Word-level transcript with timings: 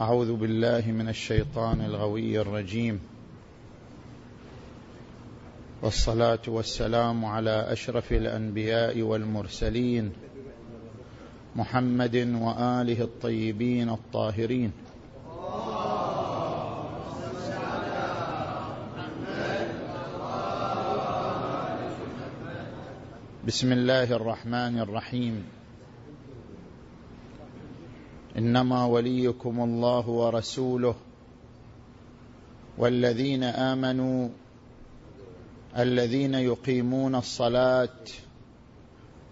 أعوذ 0.00 0.36
بالله 0.36 0.82
من 0.86 1.08
الشيطان 1.08 1.80
الغوي 1.80 2.40
الرجيم. 2.40 3.00
والصلاة 5.82 6.38
والسلام 6.46 7.24
على 7.24 7.72
أشرف 7.72 8.12
الأنبياء 8.12 9.02
والمرسلين 9.02 10.12
محمد 11.56 12.16
وآله 12.16 13.02
الطيبين 13.02 13.88
الطاهرين. 13.88 14.72
بسم 23.46 23.72
الله 23.72 24.12
الرحمن 24.12 24.78
الرحيم. 24.78 25.61
إنما 28.42 28.84
وليكم 28.84 29.60
الله 29.60 30.08
ورسوله 30.08 30.94
والذين 32.78 33.42
آمنوا 33.44 34.28
الذين 35.78 36.34
يقيمون 36.34 37.14
الصلاة 37.14 37.98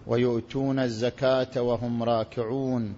ويؤتون 0.07 0.79
الزكاة 0.79 1.61
وهم 1.61 2.03
راكعون 2.03 2.95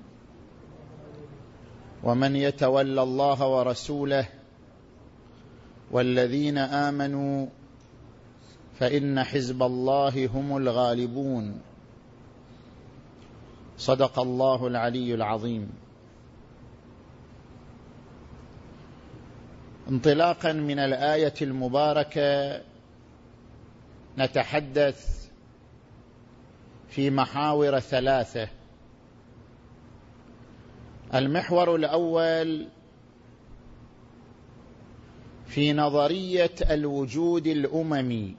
ومن 2.04 2.36
يتولى 2.36 3.04
الله 3.04 3.48
ورسوله 3.48 4.26
والذين 5.92 6.58
آمنوا 6.58 7.48
فإن 8.80 9.24
حزب 9.24 9.64
الله 9.64 10.28
هم 10.28 10.58
الغالبون 10.58 11.62
صدق 13.78 14.20
الله 14.20 14.68
العلي 14.68 15.14
العظيم 15.14 15.83
انطلاقا 19.94 20.52
من 20.54 20.80
الآية 20.80 21.34
المباركة 21.42 22.62
نتحدث 24.18 25.30
في 26.90 27.10
محاور 27.10 27.80
ثلاثة. 27.80 28.48
المحور 31.14 31.76
الأول 31.76 32.68
في 35.48 35.74
نظرية 35.74 36.56
الوجود 36.72 37.48
الأممي. 37.48 38.36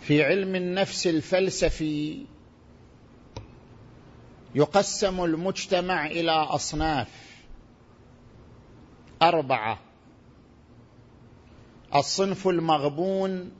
في 0.00 0.22
علم 0.24 0.56
النفس 0.56 1.06
الفلسفي 1.06 2.26
يقسم 4.54 5.24
المجتمع 5.24 6.06
إلى 6.06 6.32
أصناف. 6.32 7.08
أربعة. 9.22 9.78
الصنف 11.94 12.48
المغبون 12.48 13.52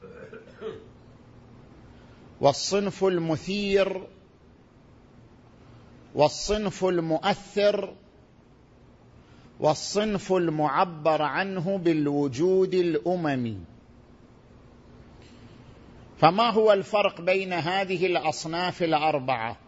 والصنف 2.41 3.05
المثير 3.05 4.07
والصنف 6.15 6.85
المؤثر 6.85 7.95
والصنف 9.61 10.33
المعبر 10.33 11.23
عنه 11.23 11.79
بالوجود 11.79 12.75
الأممي. 12.75 13.59
فما 16.19 16.51
هو 16.51 16.73
الفرق 16.73 17.21
بين 17.21 17.53
هذه 17.53 18.07
الأصناف 18.07 18.83
الأربعة؟ 18.83 19.62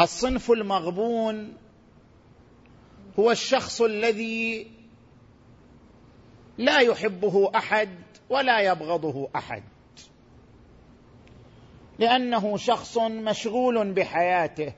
الصنف 0.00 0.50
المغبون 0.50 1.56
هو 3.18 3.30
الشخص 3.30 3.80
الذي 3.80 4.66
لا 6.58 6.78
يحبه 6.78 7.50
أحد 7.56 7.88
ولا 8.30 8.60
يبغضه 8.60 9.28
أحد. 9.36 9.62
لأنه 11.98 12.56
شخص 12.56 12.98
مشغول 12.98 13.92
بحياته 13.92 14.72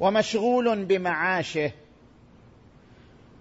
ومشغول 0.00 0.84
بمعاشه 0.84 1.72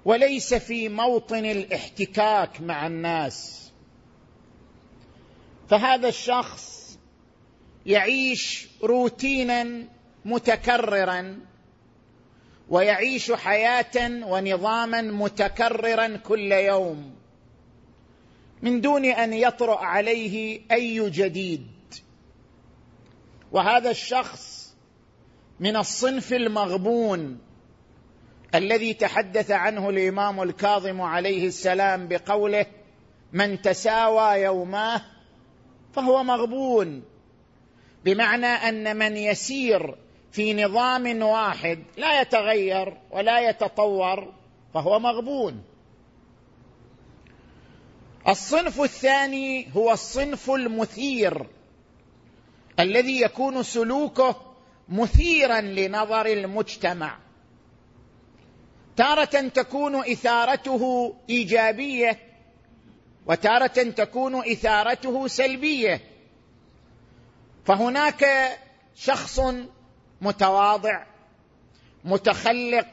وليس 0.06 0.54
في 0.54 0.90
موطن 0.90 1.46
الاحتكاك 1.46 2.62
مع 2.62 2.88
الناس. 2.88 3.72
فهذا 5.70 6.08
الشخص 6.08 7.00
يعيش 7.86 8.68
روتينا 8.84 9.88
متكررا 10.26 11.40
ويعيش 12.70 13.32
حياة 13.32 14.26
ونظاما 14.26 15.02
متكررا 15.02 16.18
كل 16.18 16.52
يوم. 16.52 17.16
من 18.62 18.82
دون 18.82 19.06
أن 19.06 19.34
يطرأ 19.34 19.80
عليه 19.80 20.62
أي 20.72 21.10
جديد. 21.10 21.68
وهذا 23.52 23.92
الشخص 23.92 24.76
من 25.60 25.76
الصنف 25.76 26.34
المغبون 26.34 27.40
الذي 28.56 28.94
تحدث 28.94 29.52
عنه 29.52 29.90
الإمام 29.90 30.42
الكاظم 30.42 31.02
عليه 31.02 31.48
السلام 31.48 32.08
بقوله 32.08 32.66
من 33.34 33.62
تساوى 33.62 34.42
يوماه 34.42 35.02
فهو 35.94 36.24
مغبون 36.24 37.04
بمعنى 38.06 38.46
أن 38.46 38.98
من 38.98 39.18
يسير 39.18 39.96
في 40.32 40.54
نظام 40.54 41.22
واحد 41.22 41.84
لا 41.98 42.22
يتغير 42.22 42.98
ولا 43.12 43.50
يتطور 43.50 44.34
فهو 44.74 45.00
مغبون. 45.00 45.64
الصنف 48.28 48.82
الثاني 48.82 49.68
هو 49.76 49.92
الصنف 49.92 50.52
المثير 50.52 51.48
الذي 52.80 53.22
يكون 53.22 53.64
سلوكه 53.64 54.36
مثيرا 54.90 55.62
لنظر 55.62 56.26
المجتمع. 56.26 57.18
تارة 58.98 59.48
تكون 59.48 59.96
إثارته 59.96 61.14
إيجابية 61.30 62.20
وتارة 63.26 63.68
تكون 63.68 64.36
إثارته 64.36 65.28
سلبية. 65.28 66.02
فهناك 67.66 68.26
شخص 68.96 69.40
متواضع 70.22 71.04
متخلق 72.04 72.88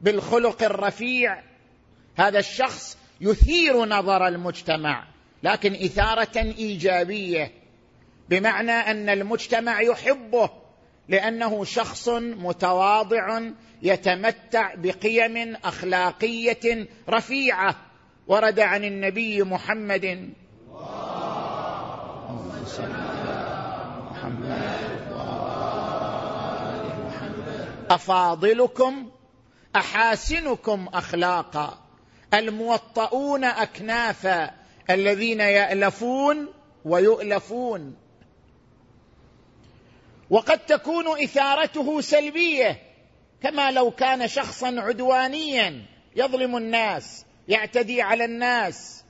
بالخلق 0.00 0.62
الرفيع. 0.62 1.42
هذا 2.16 2.38
الشخص 2.38 2.98
يثير 3.20 3.84
نظر 3.84 4.26
المجتمع 4.26 5.04
لكن 5.42 5.74
إثارة 5.74 6.38
إيجابية 6.38 7.52
بمعنى 8.28 8.72
أن 8.72 9.08
المجتمع 9.08 9.80
يحبه 9.80 10.50
لأنه 11.08 11.64
شخص 11.64 12.08
متواضع 12.18 13.40
يتمتع 13.82 14.74
بقيم 14.74 15.56
أخلاقية 15.64 16.86
رفيعة. 17.08 17.76
ورد 18.26 18.60
عن 18.60 18.84
النبي 18.84 19.42
محمد. 19.42 20.32
أفاضلكم 27.94 29.10
أحاسنكم 29.76 30.88
أخلاقا. 30.94 31.78
الموطؤون 32.34 33.44
أكنافا 33.44 34.50
الذين 34.90 35.40
يألفون 35.40 36.48
ويؤلفون. 36.84 37.96
وقد 40.30 40.58
تكون 40.58 41.22
إثارته 41.22 42.00
سلبية 42.00 42.82
كما 43.42 43.70
لو 43.70 43.90
كان 43.90 44.28
شخصا 44.28 44.80
عدوانيا 44.80 45.86
يظلم 46.16 46.56
الناس 46.56 47.24
يعتدي 47.48 48.02
على 48.02 48.24
الناس. 48.24 49.04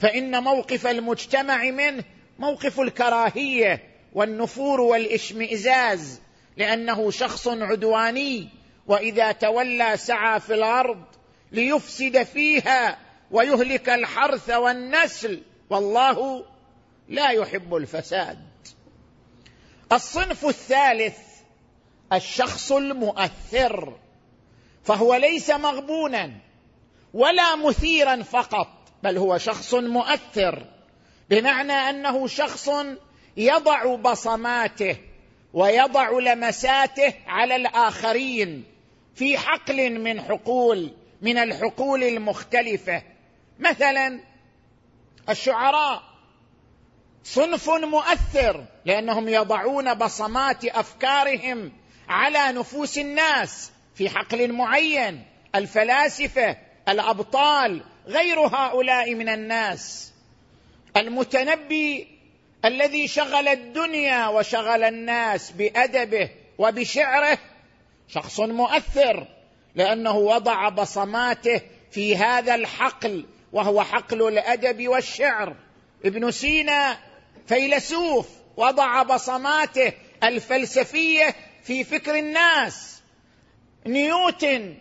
فإن 0.00 0.42
موقف 0.42 0.86
المجتمع 0.86 1.64
منه 1.64 2.04
موقف 2.38 2.80
الكراهية 2.80 3.82
والنفور 4.12 4.80
والإشمئزاز. 4.80 6.20
لأنه 6.56 7.10
شخص 7.10 7.48
عدواني 7.48 8.48
وإذا 8.86 9.32
تولى 9.32 9.96
سعى 9.96 10.40
في 10.40 10.54
الأرض 10.54 11.04
ليفسد 11.52 12.22
فيها 12.22 12.98
ويهلك 13.30 13.88
الحرث 13.88 14.50
والنسل 14.50 15.42
والله 15.70 16.44
لا 17.08 17.30
يحب 17.30 17.74
الفساد. 17.74 18.38
الصنف 19.92 20.46
الثالث 20.46 21.18
الشخص 22.12 22.72
المؤثر 22.72 23.98
فهو 24.84 25.14
ليس 25.14 25.50
مغبونا 25.50 26.32
ولا 27.14 27.56
مثيرا 27.56 28.22
فقط 28.22 28.68
بل 29.02 29.18
هو 29.18 29.38
شخص 29.38 29.74
مؤثر 29.74 30.66
بمعنى 31.30 31.72
أنه 31.72 32.26
شخص 32.26 32.70
يضع 33.36 33.94
بصماته 33.94 34.96
ويضع 35.52 36.10
لمساته 36.10 37.14
على 37.26 37.56
الآخرين 37.56 38.64
في 39.14 39.38
حقل 39.38 39.98
من 39.98 40.20
حقول 40.20 40.90
من 41.22 41.38
الحقول 41.38 42.04
المختلفة. 42.04 43.02
مثلا 43.58 44.20
الشعراء. 45.28 46.02
صنف 47.24 47.70
مؤثر 47.70 48.64
لأنهم 48.84 49.28
يضعون 49.28 49.94
بصمات 49.94 50.64
أفكارهم 50.64 51.72
على 52.08 52.58
نفوس 52.58 52.98
الناس 52.98 53.70
في 53.94 54.08
حقل 54.08 54.52
معين. 54.52 55.24
الفلاسفة 55.54 56.56
الأبطال 56.88 57.82
غير 58.06 58.40
هؤلاء 58.40 59.14
من 59.14 59.28
الناس. 59.28 60.12
المتنبي 60.96 62.15
الذي 62.66 63.08
شغل 63.08 63.48
الدنيا 63.48 64.28
وشغل 64.28 64.84
الناس 64.84 65.50
بأدبه 65.50 66.30
وبشعره 66.58 67.38
شخص 68.08 68.40
مؤثر 68.40 69.26
لأنه 69.74 70.16
وضع 70.16 70.68
بصماته 70.68 71.60
في 71.90 72.16
هذا 72.16 72.54
الحقل 72.54 73.26
وهو 73.52 73.82
حقل 73.82 74.28
الأدب 74.28 74.88
والشعر. 74.88 75.56
ابن 76.04 76.30
سينا 76.30 76.98
فيلسوف 77.46 78.28
وضع 78.56 79.02
بصماته 79.02 79.92
الفلسفية 80.22 81.34
في 81.62 81.84
فكر 81.84 82.18
الناس. 82.18 83.02
نيوتن 83.86 84.74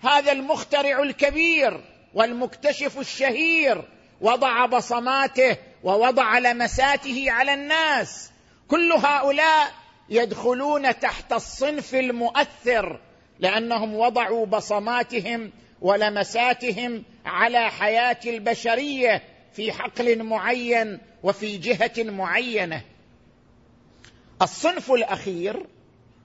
هذا 0.00 0.32
المخترع 0.32 1.02
الكبير 1.02 1.80
والمكتشف 2.14 2.98
الشهير 2.98 3.82
وضع 4.20 4.66
بصماته 4.66 5.56
ووضع 5.84 6.38
لمساته 6.38 7.30
على 7.30 7.54
الناس. 7.54 8.30
كل 8.68 8.92
هؤلاء 8.92 9.72
يدخلون 10.08 10.98
تحت 10.98 11.32
الصنف 11.32 11.94
المؤثر 11.94 13.00
لأنهم 13.38 13.94
وضعوا 13.94 14.46
بصماتهم 14.46 15.52
ولمساتهم 15.80 17.02
على 17.26 17.70
حياة 17.70 18.20
البشرية 18.26 19.22
في 19.52 19.72
حقل 19.72 20.22
معين 20.22 20.98
وفي 21.22 21.56
جهة 21.56 21.92
معينة. 22.10 22.82
الصنف 24.42 24.92
الأخير 24.92 25.66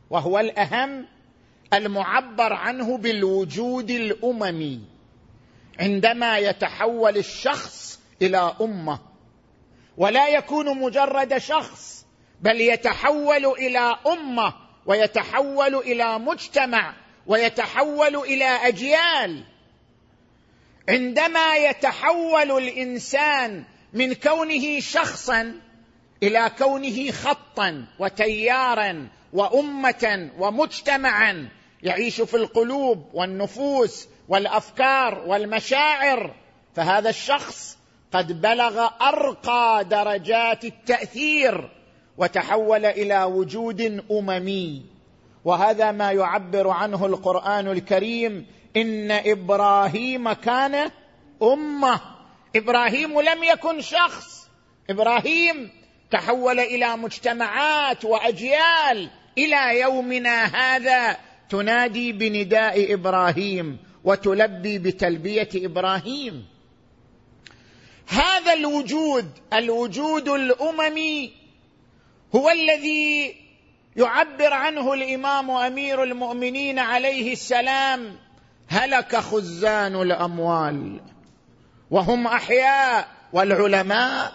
وهو 0.09 0.39
الأهم 0.39 1.05
المعبر 1.73 2.53
عنه 2.53 2.97
بالوجود 2.97 3.91
الأممي 3.91 4.81
عندما 5.79 6.37
يتحول 6.37 7.17
الشخص 7.17 7.99
إلى 8.21 8.55
أمة. 8.61 9.12
ولا 9.97 10.27
يكون 10.27 10.79
مجرد 10.79 11.37
شخص 11.37 12.05
بل 12.41 12.61
يتحول 12.61 13.45
إلى 13.45 13.95
أمة 14.07 14.53
ويتحول 14.85 15.75
إلى 15.75 16.19
مجتمع 16.19 16.93
ويتحول 17.27 18.15
إلى 18.15 18.45
أجيال. 18.45 19.43
عندما 20.89 21.55
يتحول 21.55 22.51
الإنسان 22.51 23.63
من 23.93 24.13
كونه 24.13 24.79
شخصا 24.79 25.55
إلى 26.23 26.51
كونه 26.57 27.11
خطا 27.11 27.85
وتيارا 27.99 29.07
وأمة 29.33 30.29
ومجتمعا 30.37 31.49
يعيش 31.83 32.21
في 32.21 32.37
القلوب 32.37 33.09
والنفوس 33.13 34.07
والأفكار 34.29 35.23
والمشاعر 35.27 36.35
فهذا 36.75 37.09
الشخص 37.09 37.77
قد 38.13 38.41
بلغ 38.41 38.87
أرقى 39.01 39.85
درجات 39.89 40.65
التأثير 40.65 41.69
وتحول 42.17 42.85
إلى 42.85 43.23
وجود 43.23 44.03
أممي. 44.11 44.85
وهذا 45.45 45.91
ما 45.91 46.11
يعبر 46.11 46.69
عنه 46.69 47.05
القرآن 47.05 47.67
الكريم 47.67 48.45
إن 48.77 49.11
إبراهيم 49.11 50.33
كان 50.33 50.91
أمة. 51.43 51.99
إبراهيم 52.55 53.21
لم 53.21 53.43
يكن 53.43 53.81
شخص. 53.81 54.47
إبراهيم 54.89 55.69
تحول 56.11 56.59
إلى 56.59 56.97
مجتمعات 56.97 58.05
وأجيال. 58.05 59.09
إلى 59.37 59.79
يومنا 59.79 60.45
هذا 60.45 61.17
تنادي 61.49 62.11
بنداء 62.11 62.93
إبراهيم 62.93 63.77
وتلبي 64.03 64.77
بتلبية 64.77 65.49
إبراهيم. 65.55 66.52
هذا 68.07 68.53
الوجود 68.53 69.31
الوجود 69.53 70.29
الأممي 70.29 71.33
هو 72.35 72.49
الذي 72.49 73.35
يعبر 73.95 74.53
عنه 74.53 74.93
الإمام 74.93 75.51
أمير 75.51 76.03
المؤمنين 76.03 76.79
عليه 76.79 77.33
السلام 77.33 78.15
هلك 78.67 79.15
خزان 79.15 80.01
الأموال 80.01 81.01
وهم 81.91 82.27
أحياء 82.27 83.07
والعلماء 83.33 84.33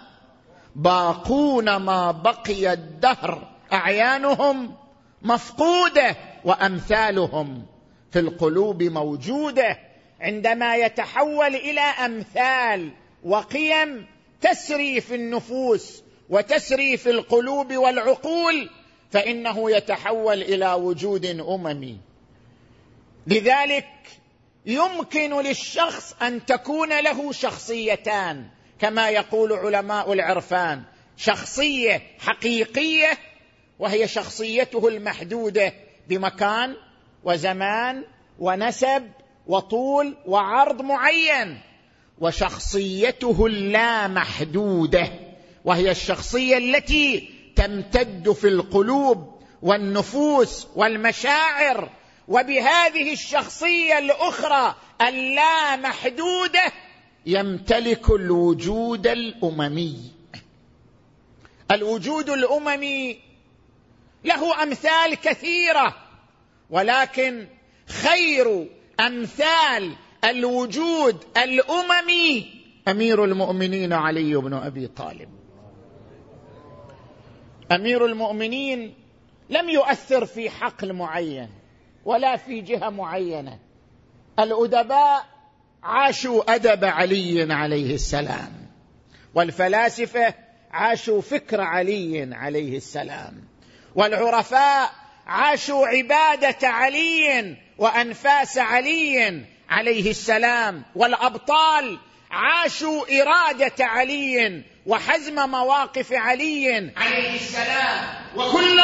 باقون 0.77 1.77
ما 1.77 2.11
بقي 2.11 2.73
الدهر 2.73 3.49
أعيانهم 3.73 4.75
مفقودة 5.23 6.17
وأمثالهم 6.45 7.67
في 8.13 8.19
القلوب 8.19 8.83
موجودة 8.83 9.79
عندما 10.21 10.77
يتحول 10.77 11.55
إلى 11.55 11.81
أمثال. 11.81 12.91
وقيم 13.25 14.07
تسري 14.41 15.01
في 15.01 15.15
النفوس 15.15 16.03
وتسري 16.31 16.97
في 16.97 17.11
القلوب 17.11 17.77
والعقول 17.77 18.71
فإنه 19.11 19.71
يتحول 19.71 20.43
إلى 20.43 20.73
وجود 20.73 21.27
اممي 21.27 21.99
لذلك 23.27 23.89
يمكن 24.67 25.41
للشخص 25.41 26.15
أن 26.23 26.47
تكون 26.47 27.01
له 27.01 27.33
شخصيتان 27.33 28.47
كما 28.81 29.11
يقول 29.11 29.53
علماء 29.53 30.13
العرفان. 30.13 30.83
شخصية 31.17 32.03
حقيقية 32.19 33.19
وهي 33.79 34.09
شخصيته 34.09 34.89
المحدودة 34.89 35.73
بمكان 36.09 36.77
وزمان 37.25 38.05
ونسب 38.39 39.11
وطول 39.47 40.17
وعرض 40.27 40.83
معين. 40.83 41.61
وشخصيته 42.21 43.47
اللامحدودة 43.47 45.11
وهي 45.65 45.91
الشخصية 45.91 46.59
التي 46.59 47.31
تمتد 47.57 48.33
في 48.33 48.49
القلوب 48.49 49.41
والنفوس 49.63 50.67
والمشاعر 50.77 51.91
وبهذه 52.29 53.13
الشخصية 53.13 53.99
الأخرى 53.99 54.75
اللامحدودة 55.01 56.73
يمتلك 57.27 58.11
الوجود 58.11 59.07
الأممي. 59.07 59.97
الوجود 61.71 62.31
الأممي 62.31 63.19
له 64.25 64.63
أمثال 64.63 65.15
كثيرة 65.15 65.97
ولكن 66.71 67.47
خير 67.89 68.67
أمثال 69.01 69.97
الوجود 70.25 71.25
الأممي. 71.37 72.47
أمير 72.89 73.25
المؤمنين 73.25 73.93
علي 73.93 74.37
بن 74.37 74.55
أبي 74.55 74.87
طالب. 74.87 75.29
أمير 77.73 78.07
المؤمنين 78.07 78.95
لم 79.51 79.69
يؤثر 79.69 80.27
في 80.27 80.51
حقل 80.51 80.93
معين 80.93 81.49
ولا 82.05 82.37
في 82.37 82.61
جهة 82.61 82.89
معينة. 82.89 83.59
الأدباء 84.39 85.25
عاشوا 85.83 86.55
أدب 86.55 86.85
علي 86.85 87.53
عليه 87.53 87.95
السلام 87.95 88.69
والفلاسفة 89.35 90.35
عاشوا 90.71 91.21
فكر 91.21 91.61
علي 91.61 92.35
عليه 92.35 92.77
السلام 92.77 93.45
والعرفاء 93.95 94.91
عاشوا 95.27 95.87
عبادة 95.87 96.69
علي 96.69 97.57
وأنفاس 97.79 98.59
علي 98.59 99.45
عليه 99.69 100.11
السلام 100.11 100.83
والأبطال 100.95 101.99
عاشوا 102.31 103.21
إرادة 103.23 103.85
علي 103.85 104.63
وحزم 104.87 105.51
مواقف 105.51 106.13
علي 106.13 106.93
عليه 106.97 107.35
السلام. 107.35 108.05
وكل 108.37 108.81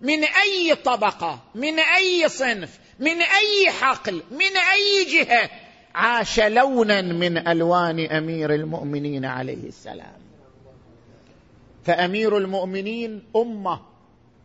من 0.00 0.24
أي 0.24 0.74
طبقة 0.74 1.40
من 1.54 1.78
أي 1.78 2.28
صنف 2.28 2.78
من 2.98 3.22
أي 3.22 3.70
حقل 3.80 4.22
من 4.30 4.56
أي 4.72 5.04
جهة 5.04 5.50
عاش 5.94 6.40
لونا 6.40 7.02
من 7.02 7.48
ألوان 7.48 8.06
أمير 8.06 8.54
المؤمنين 8.54 9.24
عليه 9.24 9.68
السلام. 9.68 10.16
فأمير 11.84 12.38
المؤمنين 12.38 13.22
أمة 13.36 13.80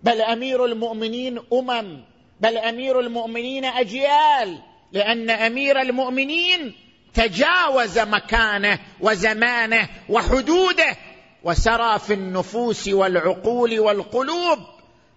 بل 0.03 0.21
أمير 0.21 0.65
المؤمنين 0.65 1.39
أمم 1.53 2.03
بل 2.41 2.57
أمير 2.57 2.99
المؤمنين 2.99 3.65
أجيال. 3.65 4.61
لأن 4.91 5.29
أمير 5.29 5.81
المؤمنين 5.81 6.75
تجاوز 7.13 7.99
مكانه 7.99 8.79
وزمانه 8.99 9.89
وحدوده 10.09 10.97
وسرى 11.43 11.99
في 11.99 12.13
النفوس 12.13 12.87
والعقول 12.87 13.79
والقلوب 13.79 14.59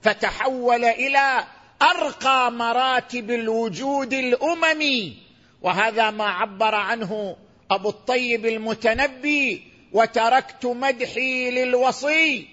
فتحول 0.02 0.84
إلى 0.84 1.44
أرقى 1.82 2.52
مراتب 2.52 3.30
الوجود 3.30 4.12
الأممي. 4.12 5.16
وهذا 5.62 6.10
ما 6.10 6.24
عبر 6.24 6.74
عنه 6.74 7.36
أبو 7.70 7.88
الطيب 7.88 8.46
المتنبي 8.46 9.62
وتركت 9.92 10.66
مدحي 10.66 11.50
للوصي 11.50 12.48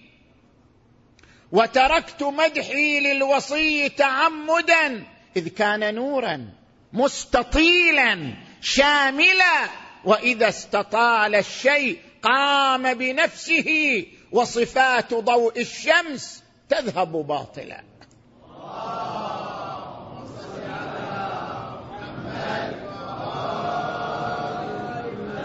وتركت 1.51 2.23
مدحي 2.23 2.99
للوصي 2.99 3.89
تعمدا 3.89 5.03
إذ 5.37 5.47
كان 5.47 5.95
نورا 5.95 6.49
مستطيلا 6.93 8.33
شاملا. 8.61 9.69
وإذا 10.05 10.49
استطال 10.49 11.35
الشيء 11.35 11.99
قام 12.23 12.93
بنفسه 12.93 14.05
وصفات 14.31 15.13
ضوء 15.13 15.61
الشمس 15.61 16.43
تذهب 16.69 17.11
باطلا. 17.11 17.83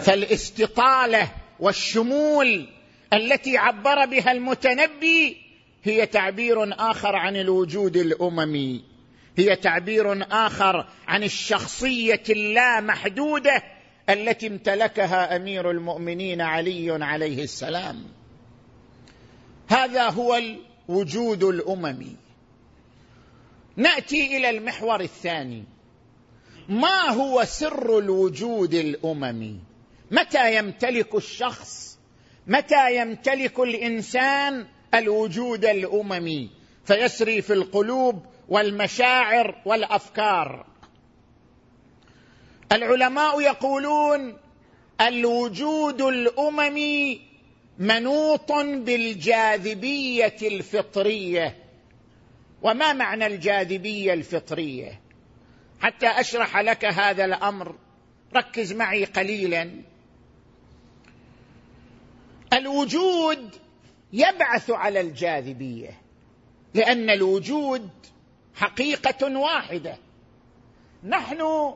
فالاستطالة 0.01 1.31
والشمول 1.59 2.67
التي 3.13 3.57
عبر 3.57 4.05
بها 4.05 4.31
المتنبي 4.31 5.37
هي 5.83 6.05
تعبير 6.05 6.73
آخر 6.91 7.15
عن 7.15 7.35
الوجود 7.35 7.97
الأممي. 7.97 8.96
هي 9.37 9.55
تعبير 9.55 10.27
آخر 10.31 10.87
عن 11.07 11.23
الشخصية 11.23 12.23
اللامحدودة 12.29 13.63
التي 14.09 14.47
امتلكها 14.47 15.35
أمير 15.35 15.71
المؤمنين 15.71 16.41
علي 16.41 17.05
عليه 17.05 17.43
السلام. 17.43 18.03
هذا 19.67 20.09
هو 20.09 20.39
الوجود 20.89 21.43
الأممي. 21.43 22.15
نأتي 23.75 24.37
إلى 24.37 24.49
المحور 24.49 25.01
الثاني. 25.01 25.63
ما 26.69 27.09
هو 27.09 27.43
سر 27.45 27.99
الوجود 27.99 28.73
الأممي؟ 28.73 29.59
متى 30.11 30.57
يمتلك 30.57 31.15
الشخص 31.15 31.99
متى 32.47 32.97
يمتلك 33.01 33.59
الإنسان 33.59 34.65
الوجود 34.93 35.65
الأممي؟ 35.65 36.49
فيسري 36.85 37.41
في 37.41 37.53
القلوب 37.53 38.25
والمشاعر 38.49 39.61
والأفكار. 39.65 40.65
العلماء 42.71 43.41
يقولون 43.41 44.37
الوجود 45.01 46.01
الأممي 46.01 47.21
منوط 47.79 48.51
بالجاذبية 48.51 50.37
الفطرية. 50.41 51.55
وما 52.61 52.93
معنى 52.93 53.27
الجاذبية 53.27 54.13
الفطرية؟ 54.13 55.01
حتى 55.79 56.07
أشرح 56.07 56.57
لك 56.57 56.85
هذا 56.85 57.25
الأمر 57.25 57.75
ركز 58.35 58.73
معي 58.73 59.05
قليلا. 59.05 59.71
الوجود 62.53 63.55
يبعث 64.13 64.69
على 64.69 65.01
الجاذبية 65.01 66.01
لأن 66.73 67.09
الوجود 67.09 67.89
حقيقة 68.57 69.39
واحدة. 69.39 69.97
نحن 71.03 71.73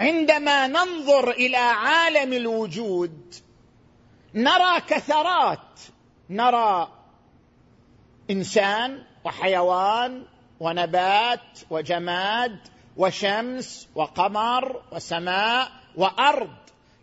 عندما 0.00 0.66
ننظر 0.66 1.30
إلى 1.30 1.56
عالم 1.56 2.32
الوجود 2.32 3.34
نرى 4.34 4.80
كثرات 4.88 5.80
نرى 6.30 6.88
إنسان 8.30 9.02
وحيوان 9.24 10.24
ونبات 10.60 11.58
وجماد 11.70 12.58
وشمس 12.96 13.88
وقمر 13.94 14.82
وسماء 14.92 15.68
وأرض. 15.96 16.54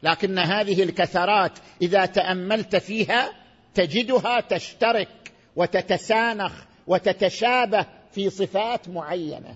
لكن 0.03 0.39
هذه 0.39 0.83
الكثرات 0.83 1.59
إذا 1.81 2.05
تأملت 2.05 2.75
فيها 2.75 3.33
تجدها 3.73 4.39
تشترك 4.39 5.33
وتتسانخ 5.55 6.53
وتتشابه 6.87 7.85
في 8.17 8.29
صفات 8.29 8.89
معينة. 8.89 9.55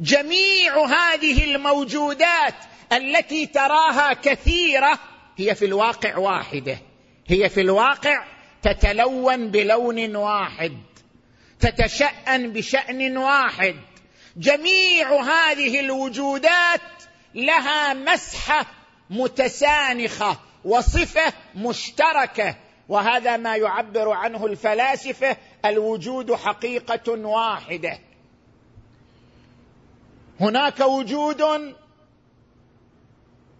جميع 0.00 0.84
هذه 0.84 1.44
الموجودات 1.44 2.54
التي 2.92 3.46
تراها 3.46 4.12
كثيرة 4.12 4.98
هي 5.36 5.54
في 5.54 5.64
الواقع 5.64 6.16
واحدة. 6.16 6.78
هي 7.26 7.48
في 7.48 7.60
الواقع 7.60 8.24
تتلون 8.62 9.50
بلون 9.50 10.16
واحد. 10.16 10.72
تتشأن 11.60 12.52
بشأن 12.52 13.16
واحد. 13.16 13.76
جميع 14.36 15.20
هذه 15.22 15.80
الوجودات 15.80 16.80
لها 17.34 17.94
مسحة 17.94 18.66
متسانخة 19.10 20.38
وصفة 20.64 21.32
مشتركة. 21.54 22.56
وهذا 22.88 23.36
ما 23.36 23.56
يعبر 23.56 24.10
عنه 24.10 24.46
الفلاسفة 24.46 25.36
الوجود 25.64 26.32
حقيقة 26.32 27.12
واحدة. 27.26 27.98
هناك 30.40 30.80
وجود 30.80 31.42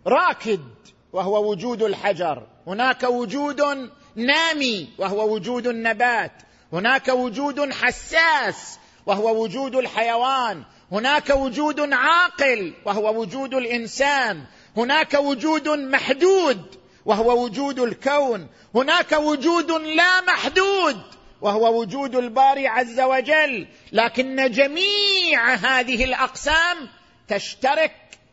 راكد 0.07 0.61
وهو 1.13 1.51
وجود 1.51 1.83
الحجر. 1.83 2.43
هناك 2.67 3.03
وجود 3.03 3.91
نامي 4.17 4.89
وهو 4.99 5.35
وجود 5.35 5.67
النبات. 5.67 6.33
هناك 6.73 7.09
وجود 7.09 7.73
حساس 7.73 8.79
وهو 9.07 9.43
وجود 9.43 9.75
الحيوان. 9.75 10.63
هناك 10.93 11.31
وجود 11.31 11.93
عاقل 11.93 12.73
وهو 12.85 13.21
وجود 13.21 13.55
الإنسان. 13.55 14.45
هناك 14.77 15.15
وجود 15.15 15.69
محدود 15.69 16.63
وهو 17.07 17.45
وجود 17.45 17.79
الكون. 17.79 18.47
هناك 18.75 19.13
وجود 19.13 19.71
لا 19.71 20.21
محدود 20.21 21.01
وهو 21.45 21.81
وجود 21.81 22.17
الباري 22.17 22.67
عز 22.67 23.01
وجل 23.01 23.67
لكن 23.93 24.51
جميع 24.51 25.55
هذه 25.55 26.05
الأقسام 26.05 26.77
تشترك 27.29 27.93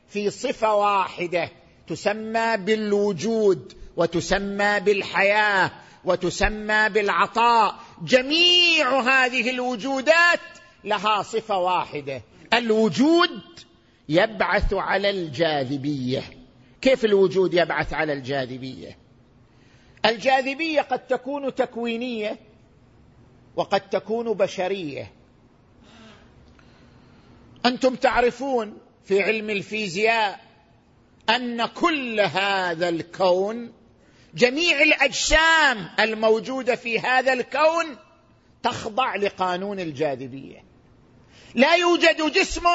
في 0.10 0.30
صفة 0.30 0.76
واحدة 0.76 1.50
تسمى 1.88 2.58
بالوجود 2.58 3.74
وتسمى 3.98 4.80
بالحياة 4.80 5.72
وتسمى 6.06 6.90
بالعطاء. 6.90 7.76
جميع 8.02 9.00
هذه 9.00 9.50
الوجودات 9.50 10.40
لها 10.84 11.22
صفة 11.22 11.58
واحدة. 11.58 12.22
الوجود 12.54 13.42
يبعث 14.10 14.74
على 14.74 15.10
الجاذبية. 15.10 16.24
كيف 16.82 17.06
الوجود 17.06 17.54
يبعث 17.54 17.94
على 17.94 18.14
الجاذبية؟ 18.14 18.98
الجاذبية 20.06 20.82
قد 20.82 21.08
تكون 21.08 21.56
تكوينية 21.56 22.51
وقد 23.62 23.90
تكون 23.90 24.34
بشرية. 24.34 25.12
أنتم 27.66 27.96
تعرفون 27.96 28.78
في 29.06 29.24
علم 29.24 29.50
الفيزياء 29.50 30.40
أن 31.30 31.66
كل 31.66 32.20
هذا 32.20 32.90
الكون 32.90 33.74
جميع 34.34 34.82
الأجسام 34.82 35.90
الموجودة 36.00 36.76
في 36.76 37.00
هذا 37.00 37.34
الكون 37.34 37.98
تخضع 38.64 39.16
لقانون 39.16 39.80
الجاذبية. 39.80 40.64
لا 41.56 41.76
يوجد 41.76 42.32
جسم 42.32 42.68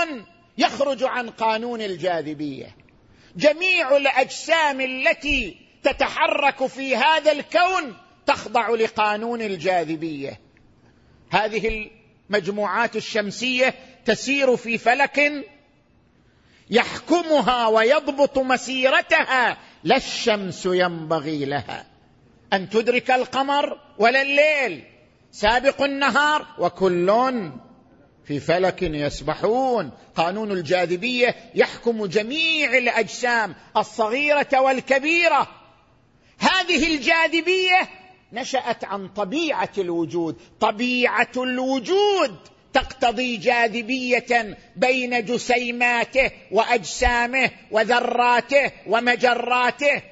يخرج 0.58 1.04
عن 1.04 1.30
قانون 1.30 1.82
الجاذبية. 1.82 2.76
جميع 3.36 3.96
الأجسام 3.96 4.80
التي 4.80 5.56
تتحرك 5.82 6.66
في 6.66 6.96
هذا 6.96 7.32
الكون 7.32 7.96
تخضع 8.26 8.68
لقانون 8.68 9.42
الجاذبية. 9.42 10.45
هذه 11.30 11.90
المجموعات 12.30 12.96
الشمسية 12.96 13.74
تسير 14.04 14.56
في 14.56 14.78
فلك 14.78 15.46
يحكمها 16.70 17.66
ويضبط 17.66 18.38
مسيرتها 18.38 19.58
لا 19.84 19.96
الشمس 19.96 20.66
ينبغي 20.66 21.44
لها. 21.44 21.86
أن 22.52 22.70
تدرك 22.70 23.10
القمر 23.10 23.78
ولا 23.98 24.22
الليل. 24.22 24.84
سابق 25.32 25.82
النهار 25.82 26.46
وكل 26.58 27.42
في 28.24 28.40
فلك 28.40 28.82
يسبحون. 28.82 29.90
قانون 30.16 30.52
الجاذبية 30.52 31.36
يحكم 31.54 32.06
جميع 32.06 32.78
الأجسام 32.78 33.54
الصغيرة 33.76 34.60
والكبيرة. 34.60 35.48
هذه 36.38 36.94
الجاذبية 36.94 37.88
نشأت 38.36 38.84
عن 38.84 39.08
طبيعة 39.08 39.72
الوجود. 39.78 40.36
طبيعة 40.60 41.32
الوجود 41.36 42.36
تقتضي 42.72 43.36
جاذبية 43.36 44.56
بين 44.76 45.24
جسيماته 45.24 46.30
وأجسامه 46.50 47.50
وذراته 47.70 48.72
ومجراته. 48.86 50.02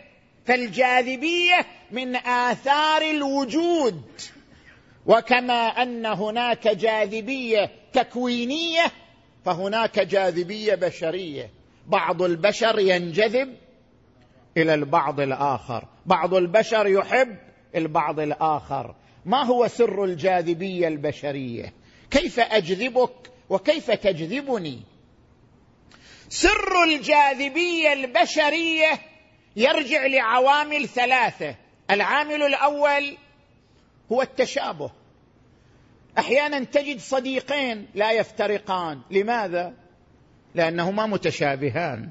فالجاذبية 0.46 1.66
من 1.90 2.16
آثار 2.16 3.02
الوجود. 3.02 4.02
وكما 5.06 5.68
أن 5.82 6.06
هناك 6.06 6.68
جاذبية 6.68 7.70
تكوينية 7.92 8.84
فهناك 9.44 10.00
جاذبية 10.00 10.74
بشرية. 10.74 11.50
بعض 11.86 12.22
البشر 12.22 12.78
ينجذب 12.78 13.56
إلى 14.56 14.74
البعض 14.74 15.20
الآخر. 15.20 15.84
بعض 16.06 16.34
البشر 16.34 16.86
يحب 16.86 17.36
البعض 17.74 18.20
الآخر. 18.20 18.94
ما 19.24 19.42
هو 19.42 19.68
سر 19.68 20.04
الجاذبية 20.04 20.88
البشرية؟ 20.88 21.72
كيف 22.10 22.40
أجذبك 22.40 23.30
وكيف 23.48 23.90
تجذبني؟ 23.90 24.82
سر 26.28 26.84
الجاذبية 26.84 27.92
البشرية 27.92 29.00
يرجع 29.56 30.06
لعوامل 30.06 30.88
ثلاثة. 30.88 31.54
العامل 31.90 32.42
الأول 32.42 33.16
هو 34.12 34.22
التشابه. 34.22 34.90
أحيانا 36.18 36.64
تجد 36.64 36.98
صديقين 36.98 37.86
لا 37.94 38.12
يفترقان. 38.12 39.00
لماذا؟ 39.10 39.74
لأنهما 40.54 41.06
متشابهان. 41.06 42.10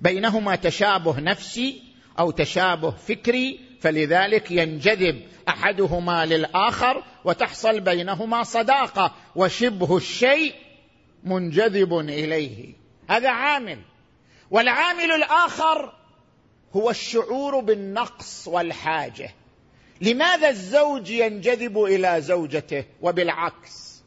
بينهما 0.00 0.56
تشابه 0.56 1.20
نفسي 1.20 1.82
أو 2.18 2.30
تشابه 2.30 2.90
فكري 2.90 3.67
فلذلك 3.80 4.50
ينجذب 4.50 5.22
أحدهما 5.48 6.26
للآخر 6.26 7.04
وتحصل 7.24 7.80
بينهما 7.80 8.42
صداقة 8.42 9.14
وشبه 9.36 9.96
الشيء 9.96 10.54
منجذب 11.24 11.98
إليه. 11.98 12.74
هذا 13.10 13.30
عامل. 13.30 13.78
والعامل 14.50 15.12
الآخر 15.12 15.92
هو 16.76 16.90
الشعور 16.90 17.60
بالنقص 17.60 18.48
والحاجة. 18.48 19.34
لماذا 20.00 20.48
الزوج 20.48 21.10
ينجذب 21.10 21.84
إلى 21.84 22.20
زوجته 22.20 22.84
وبالعكس؟ 23.02 24.02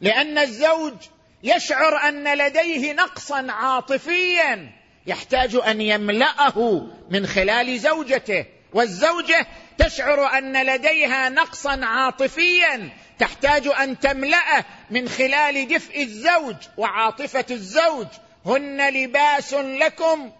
لأن 0.00 0.38
الزوج 0.38 0.94
يشعر 1.42 1.96
أن 2.08 2.38
لديه 2.38 2.92
نقصا 2.92 3.52
عاطفيا 3.52 4.72
يحتاج 5.06 5.54
أن 5.54 5.80
يملأه 5.80 6.86
من 7.10 7.26
خلال 7.26 7.78
زوجته. 7.80 8.44
والزوجة 8.72 9.46
تشعر 9.78 10.38
أن 10.38 10.66
لديها 10.66 11.28
نقصا 11.28 11.84
عاطفيا 11.84 12.90
تحتاج 13.18 13.68
أن 13.68 14.00
تملأه 14.00 14.64
من 14.90 15.08
خلال 15.08 15.68
دفء 15.68 16.02
الزوج 16.02 16.56
وعاطفة 16.76 17.44
الزوج. 17.50 18.06
هن 18.46 18.88
لباس 18.88 19.54
لكم 19.54 20.32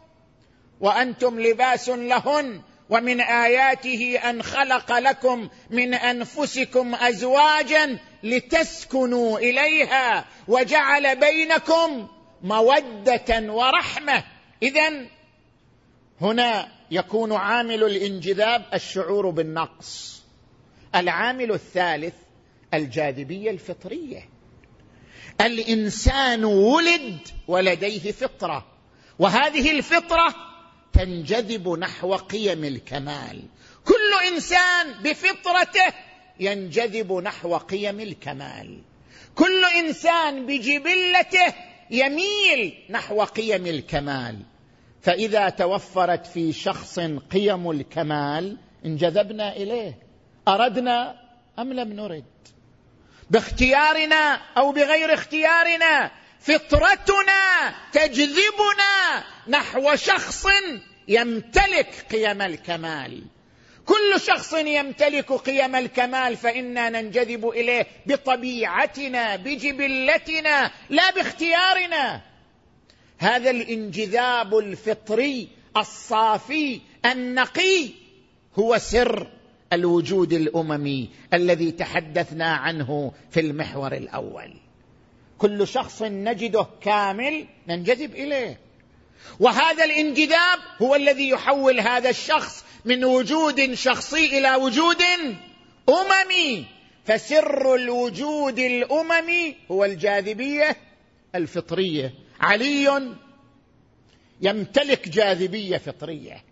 وأنتم 0.81 1.41
لباس 1.41 1.89
لهن 1.89 2.63
ومن 2.91 3.21
آياته 3.21 4.21
أن 4.25 4.43
خلق 4.43 4.99
لكم 4.99 5.49
من 5.71 5.95
أنفسكم 5.95 6.95
ازواجا 6.95 7.99
لتسكنوا 8.23 9.39
إليها 9.39 10.25
وجعل 10.49 11.17
بينكم 11.17 12.09
مودة 12.43 13.53
ورحمة. 13.53 14.25
اذا 14.63 15.07
هنا 16.21 16.69
يكون 16.91 17.33
عامل 17.33 17.85
الانجذاب 17.85 18.65
الشعور 18.75 19.31
بالنقص. 19.31 20.23
العامل 20.95 21.53
الثالث 21.53 22.15
الجاذبية 22.75 23.51
الفطرية. 23.51 24.29
الإنسان 25.41 26.45
ولد 26.45 27.19
ولديه 27.49 28.13
فطرة 28.13 28.67
وهذه 29.19 29.71
الفطرة 29.71 30.35
تنجذب 30.93 31.69
نحو 31.69 32.15
قيم 32.15 32.65
الكمال. 32.65 33.43
كل 33.85 34.35
إنسان 34.35 35.03
بفطرته 35.03 35.93
ينجذب 36.41 37.13
نحو 37.13 37.57
قيم 37.57 38.01
الكمال. 38.01 38.81
كل 39.35 39.65
إنسان 39.65 40.47
بجبلته 40.47 41.55
يميل 41.91 42.75
نحو 42.91 43.23
قيم 43.23 43.67
الكمال. 43.67 44.43
فإذا 45.03 45.49
توفرت 45.49 46.27
في 46.27 46.53
شخص 46.53 46.99
قيم 47.33 47.71
الكمال 47.71 48.57
انجذبنا 48.85 49.57
إليه. 49.57 49.99
أردنا 50.49 51.15
أم 51.59 51.73
لم 51.73 51.93
نرد؟ 51.93 52.25
باختيارنا 53.31 54.41
أو 54.57 54.73
بغير 54.73 55.15
اختيارنا 55.15 56.11
فطرتنا 56.41 57.75
تجذبنا 57.93 59.25
نحو 59.49 59.97
شخص 59.97 60.47
يمتلك 61.09 62.07
قيم 62.11 62.43
الكمال. 62.43 63.23
كل 63.87 64.21
شخص 64.21 64.53
يمتلك 64.53 65.33
قيم 65.33 65.77
الكمال 65.77 66.37
فإنا 66.37 66.91
ننجذب 66.91 67.49
إليه 67.49 67.87
بطبيعتنا 68.07 69.37
بجبلتنا 69.37 70.71
لا 70.91 71.11
باختيارنا. 71.11 72.23
هذا 73.19 73.51
الانجذاب 73.51 74.59
الفطري 74.59 75.49
الصافي 75.77 76.81
النقي 77.05 77.89
هو 78.59 78.79
سر 78.79 79.27
الوجود 79.73 80.33
الأممي 80.33 81.11
الذي 81.35 81.71
تحدثنا 81.71 82.55
عنه 82.55 83.13
في 83.31 83.41
المحور 83.41 83.93
الأول. 83.93 84.55
كل 85.39 85.69
شخص 85.69 86.03
نجده 86.03 86.67
كامل 86.81 87.47
ننجذب 87.69 88.15
إليه. 88.15 88.61
وهذا 89.41 89.85
الانجذاب 89.85 90.59
هو 90.83 90.95
الذي 90.95 91.29
يحول 91.29 91.81
هذا 91.81 92.11
الشخص 92.11 92.65
من 92.85 93.05
وجود 93.05 93.75
شخصي 93.75 94.39
إلى 94.39 94.55
وجود 94.55 95.03
أممي. 95.89 96.65
فسر 97.05 97.75
الوجود 97.75 98.59
الأممي 98.59 99.55
هو 99.71 99.85
الجاذبية 99.85 100.77
الفطرية. 101.35 102.26
علي 102.41 103.17
يمتلك 104.41 105.09
جاذبية 105.09 105.79
فطرية. 105.79 106.45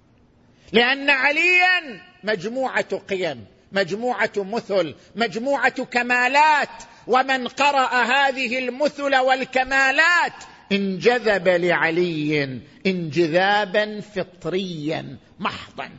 لأن 0.72 1.10
عليا 1.10 2.00
مجموعة 2.24 2.96
قيم 2.96 3.44
مجموعة 3.72 4.32
مثل 4.36 4.94
مجموعة 5.16 5.84
كمالات. 5.84 6.82
ومن 7.06 7.48
قرأ 7.48 8.02
هذه 8.02 8.58
المثل 8.58 9.16
والكمالات 9.16 10.32
انجذب 10.72 11.48
لعلي 11.48 12.60
انجذابا 12.86 14.00
فطريا 14.00 15.16
محضا. 15.38 15.90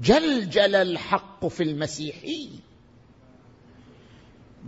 جلجل 0.00 0.74
الحق 0.74 1.46
في 1.46 1.62
المسيحي. 1.62 2.48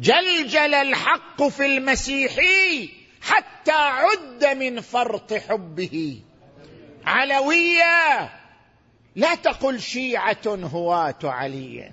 جلجل 0.01 0.75
الحق 0.75 1.43
في 1.43 1.67
المسيحي. 1.67 2.89
حتى 3.27 3.73
عد 3.73 4.45
من 4.45 4.81
فرط 4.81 5.35
حبه. 5.35 6.21
علوية 7.07 8.31
لا 9.17 9.35
تقل 9.35 9.81
شيعة 9.81 10.47
هواة 10.47 11.19
علي. 11.25 11.93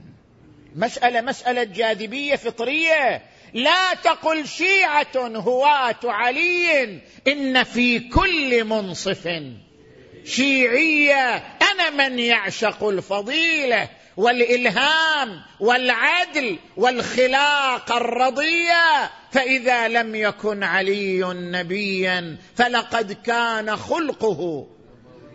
مسألة 0.75 1.21
مسألة 1.21 1.63
جاذبية 1.63 2.35
فطرية. 2.35 3.21
لا 3.53 3.93
تقل 3.93 4.47
شيعة 4.47 5.17
هواة 5.17 5.99
علي. 6.03 7.01
إن 7.27 7.63
في 7.63 7.99
كل 7.99 8.63
منصف 8.63 9.41
شيعية. 10.25 11.35
أنا 11.71 11.89
من 11.89 12.19
يعشق 12.19 12.83
الفضيلة. 12.83 13.89
والإلهام 14.17 15.41
والعدل 15.59 16.57
والخلاق 16.77 17.91
الرضية 17.91 19.11
فإذا 19.31 19.87
لم 19.87 20.15
يكن 20.15 20.63
علي 20.63 21.33
نبيا 21.33 22.37
فلقد 22.55 23.11
كان 23.11 23.77
خلقه. 23.77 24.67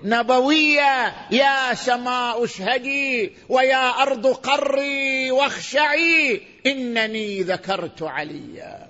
نبوية 0.04 1.14
يا 1.30 1.74
سماء 1.74 2.44
اشهدي 2.44 3.32
ويا 3.48 4.02
أرض 4.02 4.26
قري 4.26 5.30
واخشعي 5.30 6.42
إنني 6.66 7.42
ذكرت 7.42 8.02
عليا. 8.02 8.88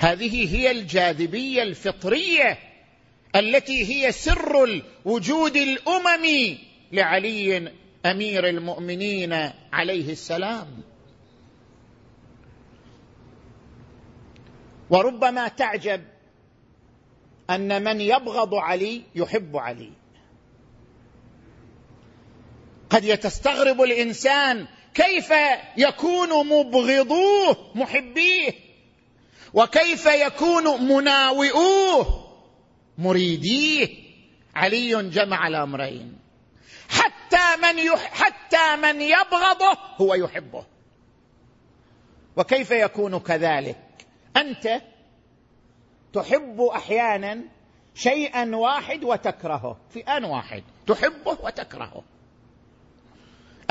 هذه 0.00 0.56
هي 0.56 0.70
الجاذبية 0.70 1.62
الفطرية 1.62 2.58
التي 3.36 3.84
هي 3.84 4.12
سر 4.12 4.64
الوجود 4.64 5.56
الاممي 5.56 6.58
لعلي 6.92 7.72
أمير 8.06 8.48
المؤمنين 8.48 9.32
عليه 9.72 10.12
السلام. 10.12 10.82
وربما 14.90 15.48
تعجب 15.48 16.04
أن 17.50 17.84
من 17.84 18.00
يبغض 18.00 18.54
علي 18.54 19.02
يحب 19.14 19.56
علي. 19.56 19.92
قد 22.90 23.04
يتستغرب 23.04 23.82
الإنسان 23.82 24.66
كيف 24.94 25.32
يكون 25.76 26.46
مبغضوه 26.46 27.56
محبيه. 27.74 28.69
وكيف 29.54 30.06
يكون 30.06 30.88
مناوئوه؟ 30.88 32.26
مريديه. 32.98 33.88
علي 34.54 35.10
جمع 35.10 35.48
الأمرين. 35.48 36.18
حتى 36.88 37.56
من 37.62 37.78
يح 37.78 38.12
حتى 38.12 38.76
من 38.76 39.00
يبغضه 39.00 39.78
هو 39.96 40.14
يحبه. 40.14 40.64
وكيف 42.36 42.70
يكون 42.70 43.18
كذلك؟ 43.18 44.06
أنت 44.36 44.82
تحب 46.12 46.60
أحيانا 46.60 47.40
شيئا 47.94 48.56
واحد 48.56 49.04
وتكرهه. 49.04 49.76
في 49.90 50.00
آن 50.00 50.24
واحد. 50.24 50.62
تحبه 50.86 51.38
وتكرهه. 51.42 52.02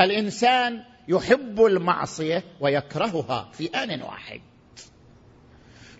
الإنسان 0.00 0.84
يحب 1.08 1.64
المعصية 1.64 2.44
ويكرهها. 2.60 3.48
في 3.52 3.66
آن 3.66 4.02
واحد. 4.02 4.40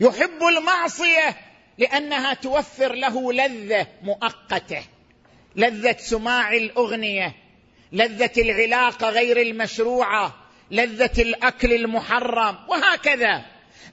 يحب 0.00 0.42
المعصية 0.56 1.36
لأنها 1.78 2.34
توفر 2.34 2.92
له 2.92 3.32
لذة 3.32 3.86
مؤقتة. 4.02 4.82
لذة 5.56 5.96
سماع 5.98 6.52
الأغنية 6.52 7.34
لذة 7.92 8.32
العلاقة 8.38 9.08
غير 9.08 9.40
المشروعة 9.40 10.34
لذة 10.70 11.22
الأكل 11.22 11.72
المحرم 11.72 12.58
وهكذا. 12.68 13.44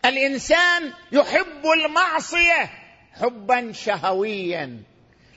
الإنسان 0.06 0.94
يحب 1.12 1.66
المعصية 1.66 2.70
حبا 3.14 3.72
شهويا 3.72 4.84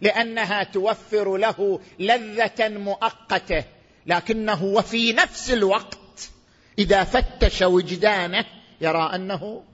لأنها 0.00 0.62
توفر 0.62 1.36
له 1.36 1.80
لذة 1.98 2.68
مؤقتة 2.68 3.64
لكنه 4.06 4.64
وفي 4.64 5.12
نفس 5.12 5.50
الوقت 5.50 6.30
إذا 6.78 7.04
فتش 7.04 7.62
وجدانه 7.62 8.44
يرى 8.80 9.10
أنه 9.14 9.64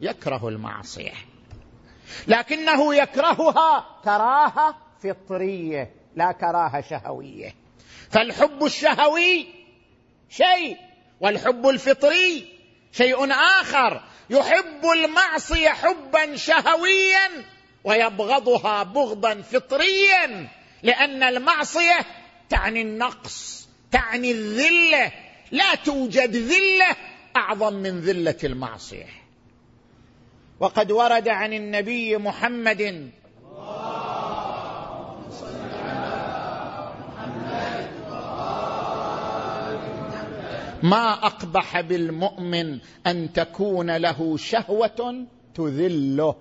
يكره 0.00 0.48
المعصية. 0.48 1.12
لكنه 2.26 2.94
يكرهها 2.94 4.00
كراهة 4.04 4.76
فطرية 5.02 5.90
لا 6.16 6.32
كراهة 6.32 6.80
شهوية. 6.80 7.54
فالحب 8.10 8.64
الشهوي 8.64 9.46
شيء 10.28 10.76
والحب 11.20 11.68
الفطري 11.68 12.58
شيء 12.92 13.32
آخر. 13.32 14.02
يحب 14.30 14.84
المعصية 14.84 15.68
حبا 15.68 16.36
شهويا 16.36 17.44
ويبغضها 17.84 18.82
بغضا 18.82 19.34
فطريا 19.34 20.48
لأن 20.82 21.22
المعصية 21.22 21.98
تعني 22.50 22.82
النقص 22.82 23.68
تعني 23.92 24.30
الذلة. 24.30 25.12
لا 25.50 25.74
توجد 25.74 26.36
ذلة 26.36 26.96
أعظم 27.36 27.74
من 27.74 28.00
ذلة 28.00 28.38
المعصية. 28.44 29.23
وقد 30.60 30.92
ورد 30.92 31.28
عن 31.28 31.52
النبي 31.52 32.16
محمد. 32.16 33.10
ما 40.82 41.12
أقبح 41.12 41.80
بالمؤمن 41.80 42.78
أن 43.06 43.32
تكون 43.32 43.96
له 43.96 44.36
شهوة 44.36 45.26
تذله. 45.54 46.36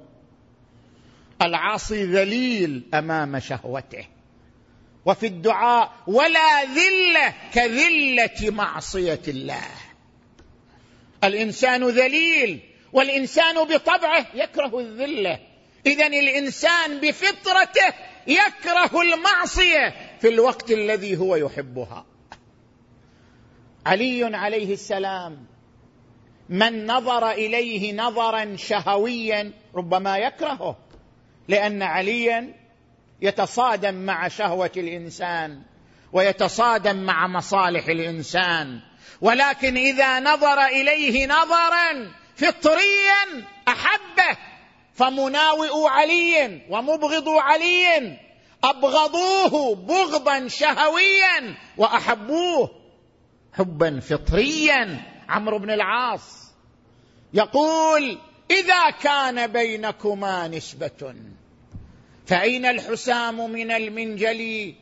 العاصي 1.42 2.04
ذليل 2.06 2.84
أمام 2.94 3.40
شهوته. 3.40 4.06
وفي 5.06 5.28
الدعاء 5.28 5.92
ولا 6.08 6.64
ذلة 6.64 7.34
كذلة 7.54 8.52
معصية 8.52 9.22
الله. 9.28 9.68
الإنسان 11.24 11.90
ذليل 11.90 12.60
والإنسان 12.94 13.64
بطبعه 13.64 14.26
يكره 14.34 14.80
الذلة. 14.80 15.40
اذا 15.86 16.08
الإنسان 16.08 17.00
بفطرته 17.00 17.94
يكره 18.28 19.02
المعصية 19.02 19.94
في 20.22 20.28
الوقت 20.28 20.72
الذي 20.72 21.18
هو 21.18 21.36
يحبها. 21.36 22.06
علي 23.86 24.38
عليه 24.38 24.74
السلام 24.74 25.46
من 26.50 26.88
نظر 26.88 27.32
إليه 27.32 27.94
نظرا 27.94 28.56
شهويا 28.56 29.52
ربما 29.76 30.18
يكرهه 30.18 30.78
لأن 31.48 31.82
عليا 31.82 32.54
يتصادم 33.22 33.94
مع 33.94 34.28
شهوة 34.28 34.72
الإنسان 34.78 35.62
ويتصادم 36.14 36.96
مع 36.96 37.28
مصالح 37.28 37.88
الإنسان. 37.88 38.80
ولكن 39.22 39.78
إذا 39.78 40.20
نظر 40.20 40.66
إليه 40.66 41.28
نظرا 41.28 42.14
فطريا 42.36 43.44
أحبه 43.68 44.38
فمناوئ 44.94 45.88
علي 45.88 46.62
ومبغض 46.70 47.30
علي. 47.30 48.18
أبغضوه 48.64 49.76
بغضا 49.76 50.48
شهويا 50.48 51.56
وأحبوه 51.78 52.70
حبا 53.54 54.00
فطريا. 54.00 55.02
عمرو 55.30 55.60
بن 55.60 55.72
العاص 55.72 56.54
يقول 57.34 58.18
إذا 58.52 58.90
كان 58.90 59.48
بينكما 59.48 60.48
نسبة 60.48 61.16
فأين 62.26 62.66
الحسام 62.66 63.52
من 63.52 63.72
المنجل؟ 63.72 64.74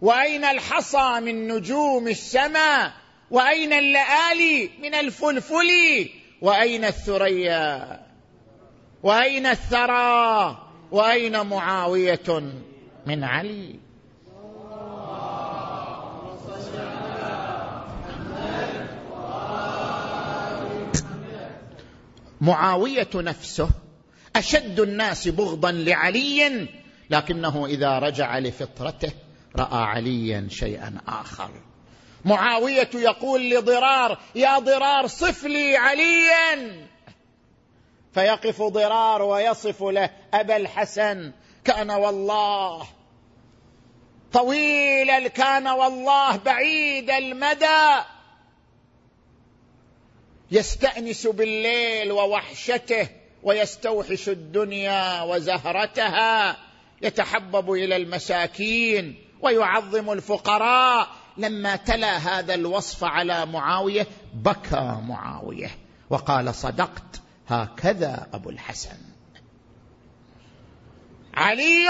وأين 0.00 0.44
الحصى 0.44 1.20
من 1.20 1.48
نجوم 1.48 2.08
السماء؟ 2.08 2.92
وأين 3.30 3.72
اللآلي 3.72 4.70
من 4.82 4.94
الفلفل؟ 4.94 6.08
وأين 6.44 6.84
الثريا؟ 6.84 8.00
وأين 9.02 9.46
الثرى؟ 9.46 10.58
وأين 10.90 11.46
معاوية 11.46 12.52
من 13.06 13.24
علي؟ 13.24 13.80
معاوية 22.40 23.08
نفسه 23.14 23.68
أشد 24.36 24.80
الناس 24.80 25.28
بغضا 25.28 25.72
لعلي 25.72 26.68
لكنه 27.10 27.66
إذا 27.66 27.98
رجع 27.98 28.38
لفطرته 28.38 29.12
رأى 29.56 29.84
عليا 29.84 30.46
شيئا 30.50 31.00
آخر. 31.08 31.50
معاوية 32.24 32.90
يقول 32.94 33.50
لضرار 33.50 34.18
يا 34.34 34.58
ضرار 34.58 35.06
صف 35.06 35.44
لي 35.44 35.76
عليا. 35.76 36.86
فيقف 38.14 38.62
ضرار 38.62 39.22
ويصف 39.22 39.82
له 39.82 40.10
أبا 40.34 40.56
الحسن 40.56 41.32
كان 41.64 41.90
والله 41.90 42.86
طويل 44.32 45.28
كان 45.28 45.68
والله 45.68 46.36
بعيد 46.36 47.10
المدى. 47.10 48.04
يستأنس 50.50 51.26
بالليل 51.26 52.12
ووحشته 52.12 53.08
ويستوحش 53.42 54.28
الدنيا 54.28 55.22
وزهرتها 55.22 56.56
يتحبب 57.02 57.72
إلى 57.72 57.96
المساكين 57.96 59.14
ويعظم 59.40 60.12
الفقراء 60.12 61.08
لما 61.38 61.76
تلا 61.76 62.16
هذا 62.16 62.54
الوصف 62.54 63.04
على 63.04 63.46
معاوية 63.46 64.06
بكى 64.34 64.98
معاوية 65.08 65.70
وقال 66.10 66.54
صدقت 66.54 67.20
هكذا 67.48 68.26
أبو 68.32 68.50
الحسن. 68.50 68.98
علي 71.34 71.86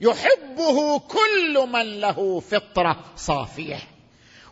يحبه 0.00 0.98
كل 0.98 1.68
من 1.72 2.00
له 2.00 2.40
فطرة 2.40 3.04
صافية 3.16 3.78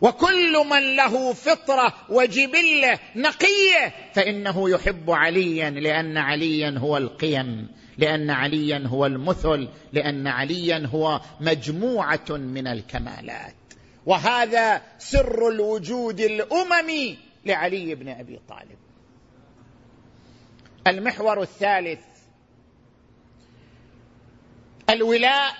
وكل 0.00 0.66
من 0.70 0.96
له 0.96 1.32
فطرة 1.32 1.94
وجبلة 2.08 2.98
نقية 3.16 3.94
فإنه 4.12 4.70
يحب 4.70 5.10
عليا 5.10 5.70
لأن 5.70 6.16
عليا 6.16 6.78
هو 6.78 6.96
القيم 6.96 7.68
لأن 7.98 8.30
عليا 8.30 8.84
هو 8.86 9.06
المثل 9.06 9.68
لأن 9.92 10.26
عليا 10.26 10.88
هو 10.92 11.20
مجموعة 11.40 12.30
من 12.30 12.66
الكمالات. 12.66 13.54
وهذا 14.06 14.82
سر 14.98 15.48
الوجود 15.48 16.20
الاممي 16.20 17.18
لعلي 17.46 17.94
بن 17.94 18.08
أبي 18.08 18.40
طالب. 18.48 18.78
المحور 20.86 21.42
الثالث 21.42 22.00
الولاء 24.90 25.54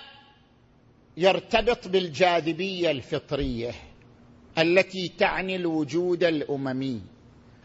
يرتبط 1.17 1.87
بالجاذبية 1.87 2.91
الفطرية 2.91 3.71
التي 4.57 5.07
تعني 5.17 5.55
الوجود 5.55 6.23
الأممي. 6.23 7.01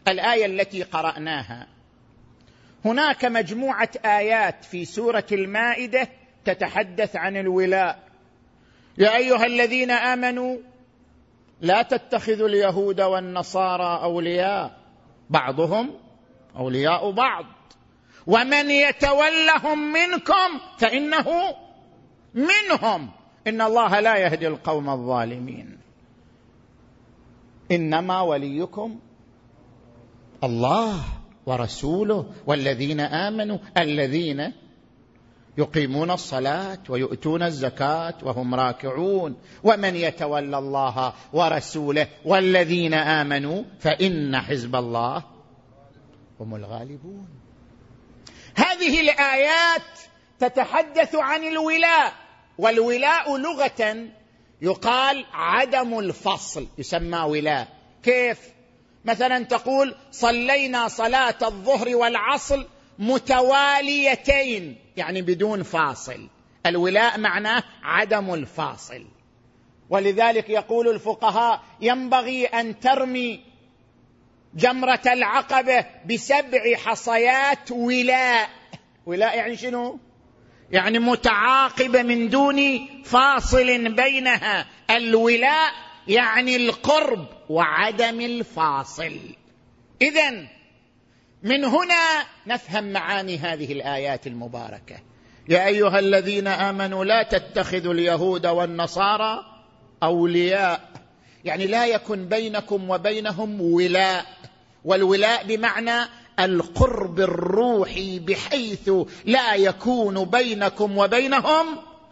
الآية 0.08 0.46
التي 0.46 0.82
قرأناها. 0.82 1.66
هناك 2.84 3.24
مجموعة 3.24 3.90
آيات 4.04 4.64
في 4.64 4.84
سورة 4.84 5.26
المائدة 5.32 6.08
تتحدث 6.44 7.16
عن 7.16 7.36
الولاء. 7.36 8.03
يا 8.98 9.16
أيها 9.16 9.46
الذين 9.46 9.90
آمنوا 9.90 10.56
لا 11.60 11.82
تتخذوا 11.82 12.48
اليهود 12.48 13.00
والنصارى 13.00 14.02
أولياء. 14.02 14.78
بعضهم 15.30 15.90
أولياء 16.56 17.10
بعض. 17.10 17.44
ومن 18.26 18.70
يتولهم 18.70 19.92
منكم 19.92 20.60
فإنه 20.78 21.26
منهم. 22.34 23.10
إن 23.46 23.60
الله 23.60 24.00
لا 24.00 24.16
يهدي 24.16 24.48
القوم 24.48 24.90
الظالمين. 24.90 25.78
إنما 27.70 28.20
وليكم 28.20 29.00
الله 30.44 31.04
ورسوله 31.46 32.26
والذين 32.46 33.00
آمنوا 33.00 33.58
الذين 33.78 34.52
يقيمون 35.58 36.10
الصلاة 36.10 36.78
ويؤتون 36.88 37.42
الزكاة 37.42 38.14
وهم 38.22 38.54
راكعون. 38.54 39.36
ومن 39.62 39.96
يتولى 39.96 40.58
الله 40.58 41.12
ورسوله 41.32 42.08
والذين 42.24 42.94
آمنوا 42.94 43.62
فإن 43.80 44.40
حزب 44.40 44.76
الله 44.76 45.22
هم 46.40 46.54
الغالبون. 46.54 47.28
هذه 48.54 49.00
الآيات 49.00 49.82
تتحدث 50.38 51.14
عن 51.14 51.44
الولاء 51.44 52.12
والولاء 52.58 53.36
لغة 53.36 53.96
يقال 54.62 55.24
عدم 55.32 55.98
الفصل 55.98 56.66
يسمى 56.78 57.18
ولاء. 57.18 57.68
كيف؟ 58.02 58.38
مثلا 59.04 59.44
تقول 59.44 59.94
صلينا 60.10 60.88
صلاة 60.88 61.38
الظهر 61.42 61.96
والعصر 61.96 62.64
متواليتين 62.98 64.76
يعني 64.96 65.22
بدون 65.22 65.62
فاصل. 65.62 66.28
الولاء 66.66 67.18
معناه 67.18 67.62
عدم 67.82 68.34
الفاصل. 68.34 69.06
ولذلك 69.90 70.50
يقول 70.50 70.88
الفقهاء 70.88 71.62
ينبغي 71.80 72.46
أن 72.46 72.80
ترمي 72.80 73.40
جمرة 74.54 75.02
العقبة 75.06 75.84
بسبع 76.10 76.74
حصيات 76.76 77.70
ولاء. 77.70 78.50
ولاء 79.06 79.36
يعني 79.36 79.56
شنو؟ 79.56 79.98
يعني 80.70 80.98
متعاقبة 80.98 82.02
من 82.02 82.28
دون 82.28 82.88
فاصل 83.04 83.94
بينها. 83.94 84.66
الولاء 84.90 85.72
يعني 86.08 86.56
القرب 86.56 87.26
وعدم 87.48 88.20
الفاصل. 88.20 89.18
اذا 90.02 90.46
من 91.44 91.64
هنا 91.64 92.24
نفهم 92.46 92.92
معاني 92.92 93.38
هذه 93.38 93.72
الآيات 93.72 94.26
المباركة. 94.26 94.96
يا 95.48 95.66
أيها 95.66 95.98
الذين 95.98 96.46
آمنوا 96.46 97.04
لا 97.04 97.22
تتخذوا 97.22 97.94
اليهود 97.94 98.46
والنصارى 98.46 99.44
أولياء. 100.02 100.90
يعني 101.44 101.66
لا 101.66 101.86
يكن 101.86 102.28
بينكم 102.28 102.90
وبينهم 102.90 103.60
ولاء. 103.60 104.26
والولاء 104.84 105.46
بمعنى 105.46 106.08
القرب 106.40 107.20
الروحي 107.20 108.18
بحيث 108.18 108.90
لا 109.24 109.54
يكون 109.54 110.24
بينكم 110.24 110.98
وبينهم 110.98 111.66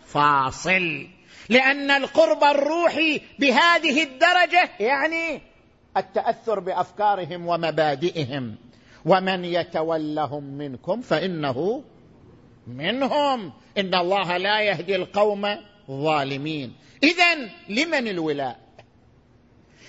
فاصل. 0.07 1.07
لأن 1.49 1.90
القرب 1.90 2.45
الروحي 2.45 3.21
بهذه 3.38 4.03
الدرجة 4.03 4.71
يعني 4.81 5.40
التأثر 5.97 6.61
بأفكارهم 6.61 7.47
ومبادئهم. 7.47 8.57
ومن 9.05 9.45
يتولهم 9.45 10.45
منكم 10.45 11.01
فإنه 11.01 11.85
منهم. 12.67 13.53
إن 13.79 13.95
الله 13.95 14.37
لا 14.37 14.61
يهدي 14.61 14.97
القوم 14.97 15.57
الظالمين 15.88 16.73
اذا 17.03 17.35
لمن 17.69 18.09
الولاء؟ 18.09 18.62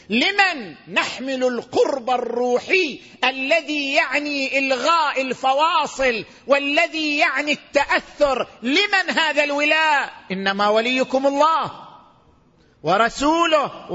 لمن 0.10 0.76
نحمل 0.88 1.44
القرب 1.44 2.10
الروحي 2.10 3.00
الذي 3.24 3.94
يعني 3.94 4.60
إلغاء 4.60 5.22
الفواصل 5.22 6.26
والذي 6.48 7.18
يعني 7.18 7.52
التأثر؟ 7.52 8.48
لمن 8.64 9.10
هذا 9.18 9.44
الولاء؟ 9.44 10.14
إنما 10.32 10.70
وليكم 10.70 11.28
الله 11.28 11.72
ورسوله 12.84 13.92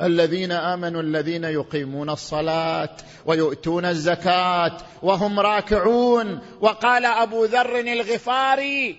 والذين 0.00 0.52
آمنوا 0.52 1.02
الذين 1.02 1.44
يقيمون 1.44 2.10
الصلاة 2.10 2.96
ويؤتون 3.26 3.84
الزكاة 3.84 4.76
وهم 5.02 5.40
راكعون. 5.40 6.40
وقال 6.60 7.04
أبو 7.04 7.44
ذر 7.44 7.78
الغفاري 7.80 8.96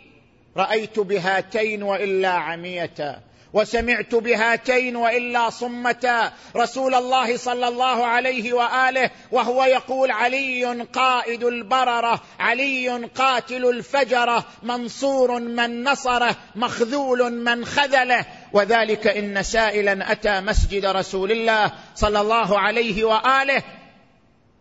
رأيت 0.57 0.99
بهاتين 0.99 1.83
وإلا 1.83 2.29
عميتا 2.29 3.30
وسمعت 3.53 4.15
بهاتين 4.15 4.95
وإلا 4.95 5.49
صمتا 5.49 6.31
رسول 6.55 6.95
الله 6.95 7.37
صلى 7.37 7.67
الله 7.67 8.05
عليه 8.05 8.53
وآله 8.53 9.09
وهو 9.31 9.63
يقول 9.63 10.11
علي 10.11 10.65
قائد 10.93 11.43
البررة 11.43 12.21
علي 12.39 12.89
قاتل 12.89 13.65
الفجرة 13.65 14.45
منصور 14.63 15.39
من 15.39 15.83
نصره 15.83 16.35
مخذول 16.55 17.33
من 17.33 17.65
خذله. 17.65 18.25
وذلك 18.53 19.07
إن 19.07 19.43
سائلا 19.43 20.11
أتى 20.11 20.41
مسجد 20.41 20.85
رسول 20.85 21.31
الله 21.31 21.71
صلى 21.95 22.21
الله 22.21 22.59
عليه 22.59 23.03
وآله 23.03 23.63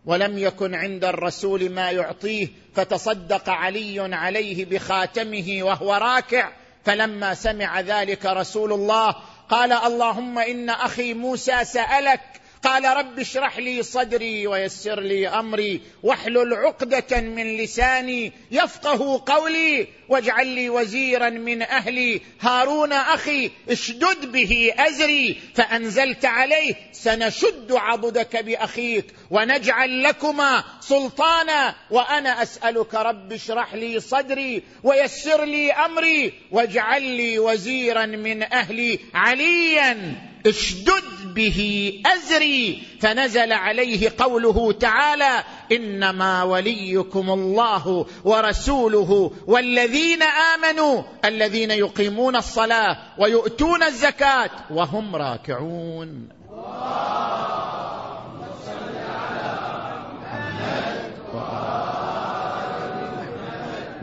ولم 0.05 0.37
يكن 0.37 0.75
عند 0.75 1.05
الرسول 1.05 1.69
ما 1.69 1.91
يعطيه 1.91 2.47
فتصدق 2.75 3.49
علي 3.49 4.15
عليه 4.15 4.65
بخاتمه 4.65 5.57
وهو 5.61 5.93
راكع. 5.93 6.60
فلما 6.85 7.33
سمع 7.33 7.79
ذلك 7.79 8.25
رسول 8.25 8.73
الله 8.73 9.15
قال 9.49 9.71
اللهم 9.71 10.39
إن 10.39 10.69
أخي 10.69 11.13
موسى 11.13 11.65
سألك 11.65 12.40
قال 12.63 12.85
رب 12.85 13.19
اشرح 13.19 13.57
لي 13.57 13.83
صدري 13.83 14.47
ويسر 14.47 14.99
لي 14.99 15.27
أمري 15.27 15.81
واحلل 16.03 16.53
عقدة 16.53 17.21
من 17.21 17.57
لساني 17.57 18.31
يفقه 18.51 19.23
قولي 19.25 19.87
واجعل 20.09 20.47
لي 20.47 20.69
وزيرا 20.69 21.29
من 21.29 21.61
أهلي. 21.61 22.21
هارون 22.39 22.93
أخي 22.93 23.51
اشدد 23.69 24.31
به 24.31 24.73
أزري 24.77 25.41
فأنزلت 25.55 26.25
عليه 26.25 26.73
سنشد 26.91 27.71
عضدك 27.71 28.43
بأخيك 28.43 29.05
ونجعل 29.31 30.03
لكما 30.03 30.63
سلطانا. 30.81 31.75
وأنا 31.91 32.43
أسألك 32.43 32.93
رب 32.95 33.33
اشرح 33.33 33.73
لي 33.73 33.99
صدري 33.99 34.63
ويسر 34.83 35.45
لي 35.45 35.71
أمري 35.71 36.33
واجعل 36.51 37.03
لي 37.03 37.39
وزيرا 37.39 38.05
من 38.05 38.43
أهلي 38.43 38.99
عليا. 39.13 40.30
اشدد 40.45 41.33
به 41.35 41.93
أزري 42.05 42.83
فنزل 42.99 43.51
عليه 43.51 44.11
قوله 44.17 44.71
تعالى 44.71 45.43
إنما 45.71 46.43
وليكم 46.43 47.29
الله 47.29 48.05
ورسوله 48.23 49.31
والذين 49.47 50.23
آمنوا 50.23 51.03
الذين 51.25 51.71
يقيمون 51.71 52.35
الصلاة 52.35 52.97
ويؤتون 53.17 53.83
الزكاة 53.83 54.49
وهم 54.71 55.15
راكعون. 55.15 56.29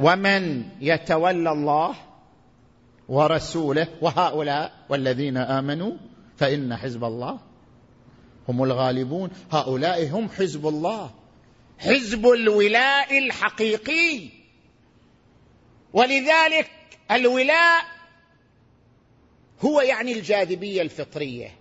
ومن 0.01 0.65
يتولى 0.81 1.53
الله 1.53 1.95
ورسوله 3.09 3.87
وهؤلاء 4.01 4.73
والذين 4.89 5.37
آمنوا 5.37 5.93
فإن 6.39 6.77
حزب 6.77 7.05
الله 7.05 7.39
هم 8.49 8.65
الغالبون. 8.65 9.31
هؤلاء 9.53 10.09
هم 10.09 10.29
حزب 10.29 10.67
الله. 10.67 11.11
حزب 11.79 12.27
الولاء 12.27 13.19
الحقيقي. 13.19 14.29
ولذلك 15.93 16.71
الولاء 17.11 17.85
هو 19.65 19.81
يعني 19.81 20.13
الجاذبية 20.13 20.83
الفطرية 20.83 21.55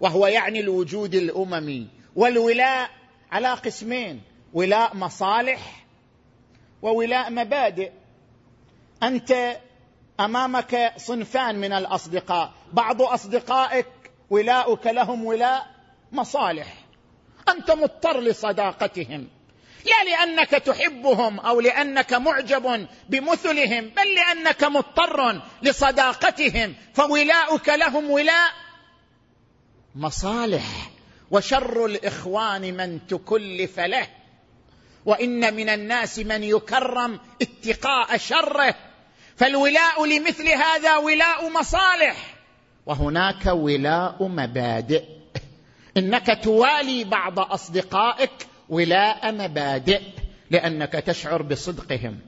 وهو 0.00 0.26
يعني 0.26 0.60
الوجود 0.60 1.14
الأممي. 1.14 1.88
والولاء 2.16 2.90
على 3.32 3.48
قسمين 3.48 4.20
ولاء 4.52 4.96
مصالح 4.96 5.86
وولاء 6.82 7.30
مبادئ. 7.30 7.90
أنت 9.02 9.60
أمامك 10.20 10.92
صنفان 10.96 11.60
من 11.60 11.72
الأصدقاء. 11.72 12.52
بعض 12.72 13.02
أصدقائك 13.02 13.86
ولاؤك 14.30 14.86
لهم 14.86 15.24
ولاء 15.24 15.66
مصالح. 16.12 16.74
أنت 17.48 17.70
مضطر 17.70 18.20
لصداقتهم. 18.20 19.28
لا 19.84 20.04
لأنك 20.04 20.50
تحبهم 20.50 21.40
أو 21.40 21.60
لأنك 21.60 22.12
معجب 22.12 22.86
بمثلهم 23.08 23.88
بل 23.88 24.14
لأنك 24.14 24.64
مضطر 24.64 25.42
لصداقتهم. 25.62 26.74
فولاؤك 26.94 27.68
لهم 27.68 28.10
ولاء 28.10 28.52
مصالح. 29.94 30.90
وشر 31.30 31.86
الإخوان 31.86 32.76
من 32.76 33.06
تكلف 33.06 33.80
له. 33.80 34.08
وإن 35.06 35.54
من 35.54 35.68
الناس 35.68 36.18
من 36.18 36.44
يكرم 36.44 37.20
اتقاء 37.42 38.16
شره. 38.16 38.74
فالولاء 39.36 40.06
لمثل 40.06 40.48
هذا 40.48 40.96
ولاء 40.96 41.48
مصالح. 41.48 42.33
وهناك 42.86 43.46
ولاء 43.46 44.28
مبادئ. 44.28 45.04
إنك 45.96 46.38
توالي 46.42 47.04
بعض 47.04 47.38
أصدقائك 47.38 48.46
ولاء 48.68 49.32
مبادئ 49.32 50.00
لأنك 50.50 50.92
تشعر 50.92 51.42
بصدقهم 51.42 52.18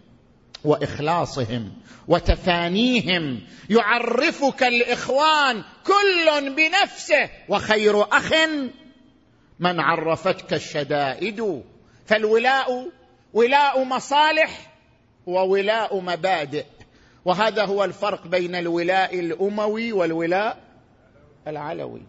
وإخلاصهم 0.64 1.72
وتفانيهم. 2.08 3.40
يعرفك 3.70 4.62
الإخوان 4.62 5.64
كل 5.84 6.54
بنفسه 6.54 7.30
وخير 7.48 8.02
أخ 8.02 8.32
من 9.60 9.80
عرفتك 9.80 10.54
الشدائد. 10.54 11.62
فالولاء 12.06 12.88
ولاء 13.32 13.84
مصالح 13.84 14.72
وولاء 15.26 16.00
مبادئ. 16.00 16.64
وهذا 17.26 17.64
هو 17.64 17.84
الفرق 17.84 18.26
بين 18.26 18.54
الولاء 18.54 19.18
الأموي 19.20 19.92
والولاء 19.92 20.58
العلوي. 21.46 22.02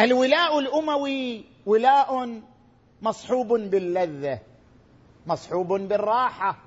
الولاء 0.00 0.58
الأموي 0.58 1.44
ولاء 1.66 2.40
مصحوب 3.02 3.48
باللذة 3.52 4.38
مصحوب 5.26 5.72
بالراحة. 5.72 6.58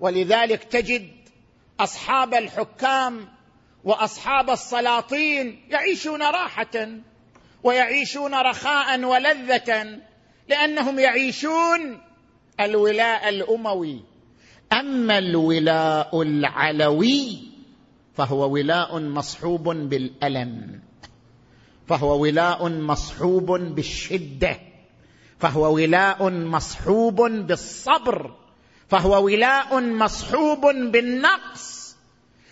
ولذلك 0.00 0.64
تجد 0.64 1.10
أصحاب 1.80 2.34
الحكام 2.34 3.28
وأصحاب 3.84 4.50
السلاطين 4.50 5.62
يعيشون 5.70 6.22
راحة 6.22 6.88
ويعيشون 7.62 8.34
رخاء 8.34 9.04
ولذة 9.04 9.98
لأنهم 10.48 10.98
يعيشون 10.98 12.00
الولاء 12.60 13.28
الأموي. 13.28 14.17
أما 14.72 15.18
الولاء 15.18 16.22
العلوي 16.22 17.38
فهو 18.16 18.50
ولاء 18.50 18.98
مصحوب 18.98 19.68
بالألم 19.68 20.80
فهو 21.88 22.22
ولاء 22.22 22.68
مصحوب 22.68 23.52
بالشدة 23.52 24.60
فهو 25.38 25.74
ولاء 25.74 26.30
مصحوب 26.30 27.22
بالصبر 27.22 28.34
فهو 28.88 29.24
ولاء 29.24 29.80
مصحوب 29.80 30.60
بالنقص. 30.66 31.96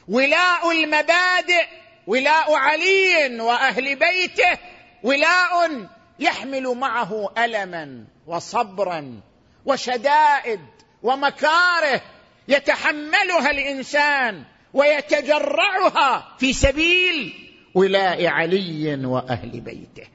ولاء 0.09 0.73
المبادئ 0.73 1.67
ولاء 2.07 2.55
علي 2.55 3.41
وأهل 3.41 3.97
بيته 3.97 4.59
ولاء 5.03 5.87
يحمل 6.19 6.63
معه 6.63 7.33
ألما 7.39 8.05
وصبرا 8.27 9.21
وشدائد. 9.65 10.61
ومكاره 11.07 12.03
يتحملها 12.49 13.51
الإنسان 13.51 14.45
ويتجرعها 14.75 16.37
في 16.38 16.53
سبيل 16.53 17.33
ولاء 17.75 18.27
علي 18.27 19.07
وأهل 19.07 19.61
بيته. 19.61 20.09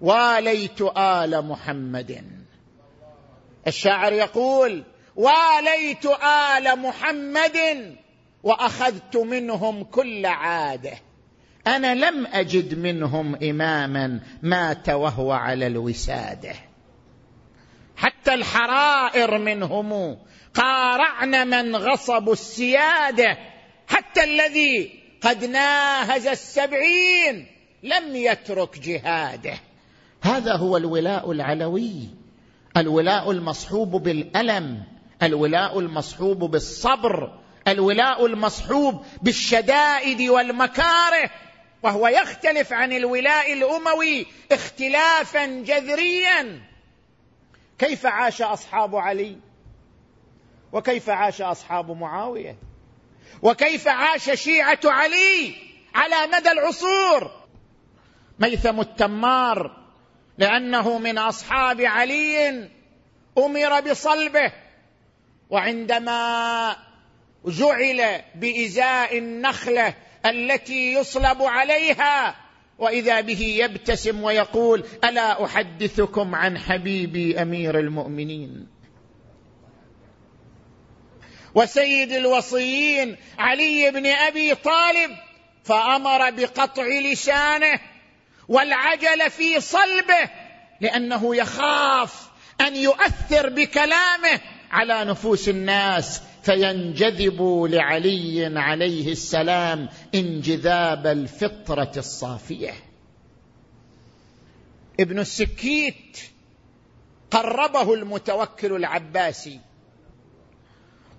واليت 0.00 0.80
آل 0.96 1.44
محمد. 1.46 2.24
الشاعر 3.66 4.12
يقول 4.12 4.84
واليت 5.16 6.06
آل 6.56 6.78
محمد 6.78 7.58
وأخذت 8.42 9.16
منهم 9.16 9.84
كل 9.84 10.26
عادة. 10.26 10.92
أنا 11.66 11.94
لم 11.94 12.26
أجد 12.26 12.78
منهم 12.78 13.34
إماما 13.34 14.20
مات 14.42 14.88
وهو 14.88 15.32
على 15.32 15.66
الوسادة. 15.66 16.54
حتى 17.96 18.34
الحرائر 18.34 19.38
منهم. 19.38 20.18
قارعن 20.54 21.48
من 21.48 21.76
غصبوا 21.76 22.32
السيادة. 22.32 23.38
حتى 23.88 24.24
الذي 24.24 25.00
قد 25.22 25.44
ناهز 25.44 26.26
السبعين 26.26 27.46
لم 27.82 28.16
يترك 28.16 28.78
جهاده. 28.78 29.54
هذا 30.22 30.56
هو 30.56 30.76
الولاء 30.76 31.32
العلوي. 31.32 31.92
الولاء 32.76 33.30
المصحوب 33.30 33.90
بالألم. 33.90 34.82
الولاء 35.22 35.78
المصحوب 35.78 36.38
بالصبر. 36.38 37.38
الولاء 37.68 38.26
المصحوب 38.26 39.04
بالشدائد 39.22 40.22
والمكاره. 40.22 41.30
وهو 41.82 42.08
يختلف 42.08 42.72
عن 42.72 42.92
الولاء 42.92 43.52
الأموي 43.52 44.26
اختلافا 44.52 45.46
جذريا. 45.46 46.60
كيف 47.78 48.06
عاش 48.06 48.42
أصحاب 48.42 48.96
علي؟ 48.96 49.38
وكيف 50.72 51.10
عاش 51.10 51.42
أصحاب 51.42 51.90
معاوية؟ 51.90 52.56
وكيف 53.42 53.88
عاش 53.88 54.30
شيعة 54.30 54.80
علي 54.84 55.54
على 55.94 56.32
مدى 56.32 56.50
العصور؟ 56.50 57.30
ميثم 58.38 58.80
التمار 58.80 59.86
لأنه 60.38 60.98
من 60.98 61.18
أصحاب 61.18 61.80
علي 61.80 62.68
أمر 63.38 63.80
بصلبه 63.80 64.52
وعندما 65.50 66.76
جعل 67.46 68.22
بإزاء 68.34 69.18
النخلة 69.18 69.94
التي 70.26 70.92
يصلب 70.92 71.42
عليها 71.42 72.45
وإذا 72.78 73.20
به 73.20 73.40
يبتسم 73.40 74.22
ويقول 74.22 74.84
ألا 75.04 75.44
أحدثكم 75.44 76.34
عن 76.34 76.58
حبيبي 76.58 77.42
أمير 77.42 77.78
المؤمنين؟ 77.78 78.66
وسيد 81.54 82.12
الوصيين 82.12 83.16
علي 83.38 83.90
بن 83.90 84.06
أبي 84.06 84.54
طالب 84.54 85.10
فأمر 85.64 86.30
بقطع 86.30 86.86
لسانه 86.86 87.80
والعجل 88.48 89.30
في 89.30 89.60
صلبه 89.60 90.30
لأنه 90.80 91.36
يخاف 91.36 92.28
أن 92.60 92.76
يؤثر 92.76 93.48
بكلامه 93.48 94.40
على 94.70 95.04
نفوس 95.04 95.48
الناس. 95.48 96.22
فينجذب 96.46 97.66
لعلي 97.70 98.58
عليه 98.60 99.12
السلام 99.12 99.88
انجذاب 100.14 101.06
الفطرة 101.06 101.92
الصافية. 101.96 102.72
ابن 105.00 105.18
السكيت 105.18 106.18
قربه 107.30 107.94
المتوكل 107.94 108.72
العباسي 108.72 109.60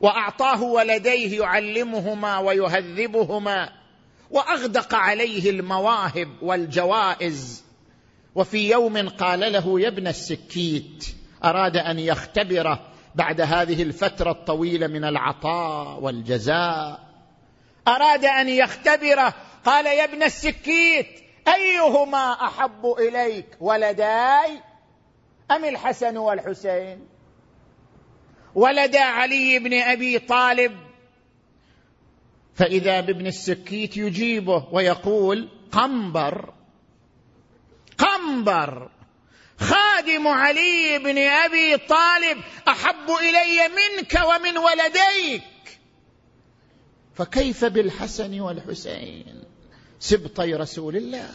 وأعطاه 0.02 0.64
ولديه 0.64 1.40
يعلمهما 1.40 2.38
ويهذبهما 2.38 3.70
وأغدق 4.32 4.96
عليه 4.96 5.50
المواهب 5.50 6.30
والجوائز. 6.42 7.64
وفي 8.36 8.72
يوم 8.72 9.10
قال 9.10 9.40
له 9.40 9.80
يا 9.80 9.88
ابن 9.88 10.08
السكيت 10.08 11.06
أراد 11.44 11.78
أن 11.78 12.00
يختبره 12.00 12.97
بعد 13.16 13.42
هذه 13.42 13.84
الفترة 13.84 14.32
الطويلة 14.32 14.88
من 14.88 15.04
العطاء 15.04 16.00
والجزاء. 16.00 17.08
أراد 17.88 18.26
أن 18.26 18.50
يختبره. 18.50 19.34
قال 19.66 19.86
يا 19.86 20.04
ابن 20.04 20.24
السكيت 20.24 21.24
أيهما 21.48 22.32
أحب 22.32 22.86
إليك 23.00 23.58
ولداي؟ 23.60 24.62
أم 25.52 25.66
الحسن 25.66 26.18
والحسين؟ 26.18 27.08
ولدا 28.56 29.04
علي 29.04 29.60
بن 29.60 29.74
أبي 29.74 30.20
طالب. 30.20 30.78
فإذا 32.56 33.02
بابن 33.02 33.28
السكيت 33.28 33.98
يجيبه 33.98 34.68
ويقول 34.72 35.50
قنبر 35.72 36.54
قنبر. 37.98 38.90
خادم 39.60 40.28
علي 40.28 41.00
بن 41.00 41.18
أبي 41.18 41.78
طالب 41.78 42.38
أحب 42.68 43.10
إلي 43.10 43.68
منك 43.68 44.14
ومن 44.14 44.58
ولديك. 44.58 45.44
فكيف 47.16 47.66
بالحسن 47.66 48.40
والحسين؟ 48.40 49.44
سبطي 50.00 50.54
رسول 50.54 50.96
الله. 50.96 51.30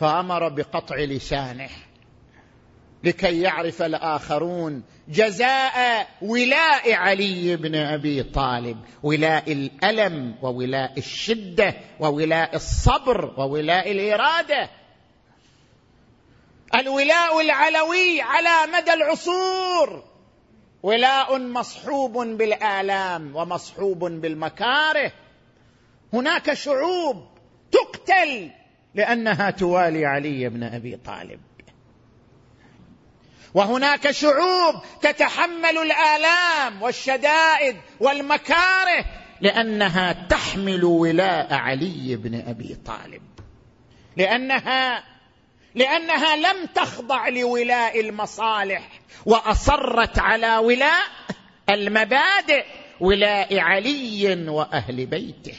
فأمر 0.00 0.48
بقطع 0.48 0.96
لسانه 0.96 1.70
لكي 3.04 3.40
يعرف 3.40 3.82
الآخرون 3.82 4.82
جزاء 5.08 6.08
ولاء 6.22 6.92
علي 6.92 7.56
بن 7.56 7.74
أبي 7.74 8.22
طالب 8.22 8.78
ولاء 9.02 9.52
الألم 9.52 10.34
وولاء 10.42 10.98
الشدة 10.98 11.74
وولاء 12.00 12.56
الصبر 12.56 13.34
وولاء 13.36 13.90
الإرادة. 13.90 14.70
الولاء 16.80 17.40
العلوي 17.40 18.20
على 18.20 18.72
مدى 18.72 18.92
العصور. 18.92 20.04
ولاء 20.82 21.38
مصحوب 21.38 22.12
بالآلام 22.12 23.36
ومصحوب 23.36 23.98
بالمكاره. 24.04 25.12
هناك 26.12 26.54
شعوب 26.54 27.28
تقتل 27.72 28.50
لأنها 28.94 29.50
توالي 29.50 30.06
علي 30.06 30.48
بن 30.48 30.62
أبي 30.62 30.96
طالب. 30.96 31.40
وهناك 33.54 34.10
شعوب 34.10 34.74
تتحمل 35.02 35.78
الآلام 35.78 36.82
والشدائد 36.82 37.76
والمكاره 38.00 39.04
لأنها 39.40 40.12
تحمل 40.12 40.84
ولاء 40.84 41.54
علي 41.54 42.16
بن 42.16 42.34
أبي 42.48 42.76
طالب. 42.86 43.22
لأنها 44.16 45.13
لأنها 45.74 46.36
لم 46.36 46.66
تخضع 46.66 47.28
لولاء 47.28 48.00
المصالح 48.00 48.88
وأصرت 49.26 50.18
على 50.18 50.56
ولاء 50.56 51.04
المبادئ 51.70 52.64
ولاء 53.00 53.58
علي 53.58 54.46
وأهل 54.48 55.06
بيته. 55.06 55.54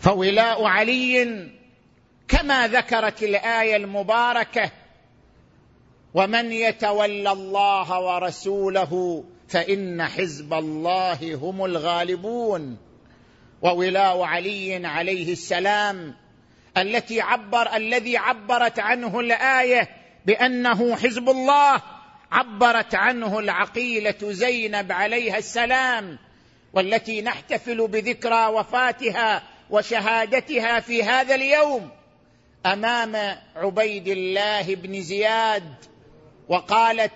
فولاء 0.00 0.64
علي 0.64 1.48
كما 2.28 2.68
ذكرت 2.68 3.22
الآية 3.22 3.76
المباركة 3.76 4.70
ومن 6.14 6.52
يتولى 6.52 7.32
الله 7.32 8.00
ورسوله 8.00 9.24
فإن 9.48 10.02
حزب 10.02 10.54
الله 10.54 11.34
هم 11.34 11.64
الغالبون. 11.64 12.88
وولاء 13.62 14.22
علي 14.22 14.86
عليه 14.86 15.32
السلام 15.32 16.14
التي 16.76 17.20
عبر 17.20 17.76
الذي 17.76 18.16
عبرت 18.16 18.78
عنه 18.78 19.20
الآية 19.20 19.88
بأنه 20.26 20.96
حزب 20.96 21.28
الله 21.28 21.82
عبرت 22.32 22.94
عنه 22.94 23.38
العقيلة 23.38 24.16
زينب 24.22 24.92
عليها 24.92 25.38
السلام 25.38 26.18
والتي 26.72 27.22
نحتفل 27.22 27.88
بذكرى 27.88 28.46
وفاتها 28.46 29.42
وشهادتها 29.70 30.80
في 30.80 31.02
هذا 31.02 31.34
اليوم 31.34 31.90
أمام 32.66 33.38
عبيد 33.56 34.08
الله 34.08 34.74
بن 34.74 35.02
زياد 35.02 35.74
وقالت 36.48 37.12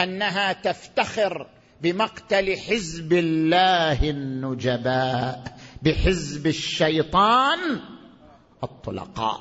أنها 0.00 0.52
تفتخر 0.52 1.46
بمقتل 1.80 2.56
حزب 2.56 3.12
الله 3.12 4.10
النجباء 4.10 5.56
بحزب 5.82 6.46
الشيطان 6.46 7.80
الطلقاء. 8.64 9.40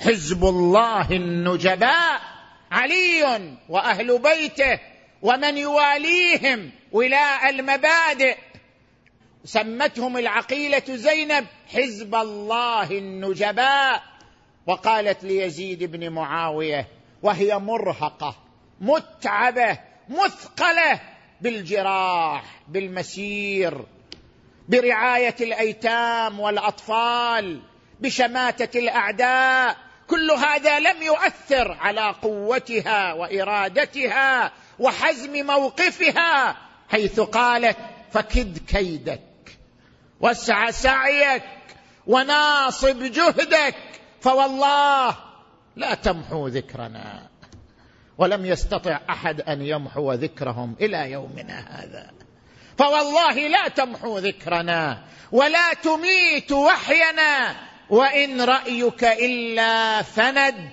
حزب 0.00 0.44
الله 0.44 1.10
النجباء 1.10 2.20
علي 2.70 3.56
وأهل 3.68 4.18
بيته 4.18 4.80
ومن 5.22 5.58
يواليهم 5.58 6.70
ولاء 6.92 7.50
المبادئ. 7.50 8.36
سمتهم 9.44 10.16
العقيلة 10.16 10.82
زينب 10.88 11.46
حزب 11.68 12.14
الله 12.14 12.90
النجباء. 12.90 14.02
وقالت 14.66 15.24
ليزيد 15.24 15.84
بن 15.84 16.10
معاوية 16.10 16.88
وهي 17.22 17.58
مرهقة. 17.58 18.47
متعبة 18.80 19.78
مثقلة 20.08 21.00
بالجراح 21.40 22.44
بالمسير 22.68 23.84
برعاية 24.68 25.36
الأيتام 25.40 26.40
والأطفال 26.40 27.60
بشماتة 28.00 28.78
الأعداء 28.78 29.76
كل 30.06 30.30
هذا 30.30 30.78
لم 30.78 31.02
يؤثر 31.02 31.72
على 31.80 32.14
قوتها 32.22 33.12
وإرادتها 33.12 34.52
وحزم 34.78 35.46
موقفها 35.46 36.56
حيث 36.88 37.20
قالت 37.20 37.76
فكد 38.12 38.58
كيدك 38.58 39.20
واسع 40.20 40.70
سعيك 40.70 41.42
وناصب 42.06 43.02
جهدك 43.02 43.74
فوالله 44.20 45.16
لا 45.76 45.94
تمحو 45.94 46.48
ذكرنا. 46.48 47.27
ولم 48.18 48.46
يستطع 48.46 49.00
أحد 49.10 49.40
أن 49.40 49.62
يمحو 49.62 50.12
ذكرهم 50.12 50.76
إلى 50.80 51.10
يومنا 51.10 51.58
هذا. 51.68 52.10
فوالله 52.78 53.48
لا 53.48 53.68
تمحو 53.68 54.18
ذكرنا 54.18 55.04
ولا 55.32 55.74
تميت 55.74 56.52
وحينا 56.52 57.56
وإن 57.90 58.40
رأيك 58.40 59.04
إلا 59.04 60.02
فند 60.02 60.70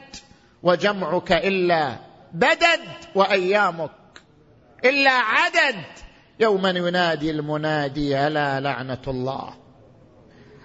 وجمعك 0.64 1.32
إلا 1.32 1.96
بدد 2.34 2.82
وأيامك 3.16 3.92
إلا 4.86 5.12
عدد. 5.12 5.76
يوم 6.40 6.68
ينادي 6.68 7.32
المنادي 7.32 8.28
ألا 8.28 8.60
لعنة 8.60 9.02
الله 9.08 9.54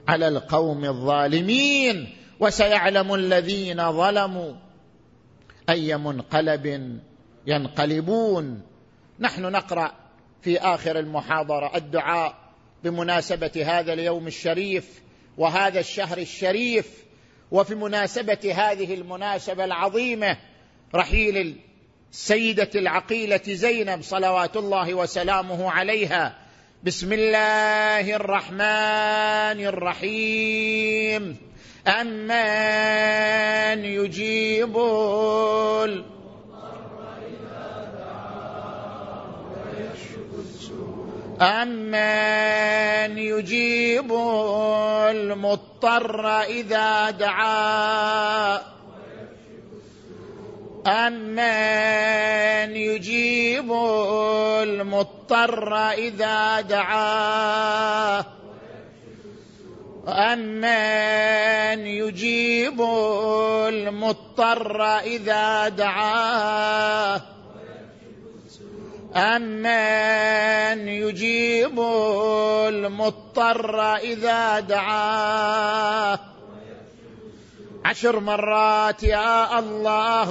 على 0.09 0.28
القوم 0.28 0.85
الظالمين 0.85 2.16
وسيعلم 2.41 3.14
الذين 3.14 3.93
ظلموا 3.93 4.53
أي 5.71 5.97
منقلب 5.97 6.66
ينقلبون. 7.47 8.62
نحن 9.21 9.43
نقرأ 9.43 9.93
في 10.43 10.59
آخر 10.59 10.99
المحاضرة 10.99 11.77
الدعاء 11.77 12.35
بمناسبة 12.85 13.64
هذا 13.66 13.93
اليوم 13.93 14.27
الشريف 14.27 15.03
وهذا 15.39 15.81
الشهر 15.81 16.18
الشريف 16.18 17.05
وفي 17.51 17.75
مناسبة 17.75 18.55
هذه 18.55 18.95
المناسبة 18.95 19.64
العظيمة 19.64 20.37
رحيل 20.95 21.57
السيدة 22.11 22.71
العقيلة 22.75 23.41
زينب 23.49 24.03
صلوات 24.03 24.57
الله 24.57 24.95
وسلامه 24.95 25.71
عليها. 25.71 26.39
بسم 26.85 27.12
الله 27.12 28.16
الرحمن 28.16 29.66
الرحيم. 29.66 31.50
امن 31.87 33.85
يجيب 33.85 34.76
أمن 41.41 43.18
يجيب 43.18 44.12
المضطر 45.11 46.41
إذا 46.41 47.11
دعا. 47.11 48.61
أمن 50.87 52.76
يجيب 52.76 53.72
المضطر 54.62 55.91
إذا 55.91 56.61
دعاه 56.61 58.24
أمن 60.09 61.87
يجيب 61.87 62.81
المضطر 63.69 64.99
إذا 64.99 65.69
دعاه. 65.69 67.23
أمن 69.17 70.89
يجيب 70.89 71.81
المضطر 72.69 73.97
إذا 73.97 74.61
دعاه. 74.61 76.19
عشر 77.85 78.21
مرات 78.21 79.03
يا 79.03 79.59
الله. 79.59 80.31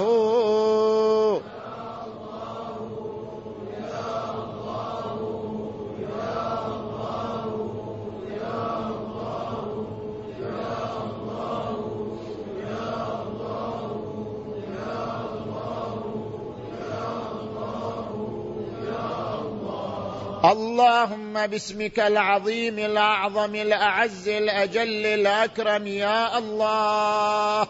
اللهم 20.44 21.46
باسمك 21.46 22.00
العظيم 22.00 22.78
الأعظم 22.78 23.54
الأعز 23.54 24.28
الأجل 24.28 25.06
الأكرم 25.06 25.86
يا 25.86 26.38
الله. 26.38 27.68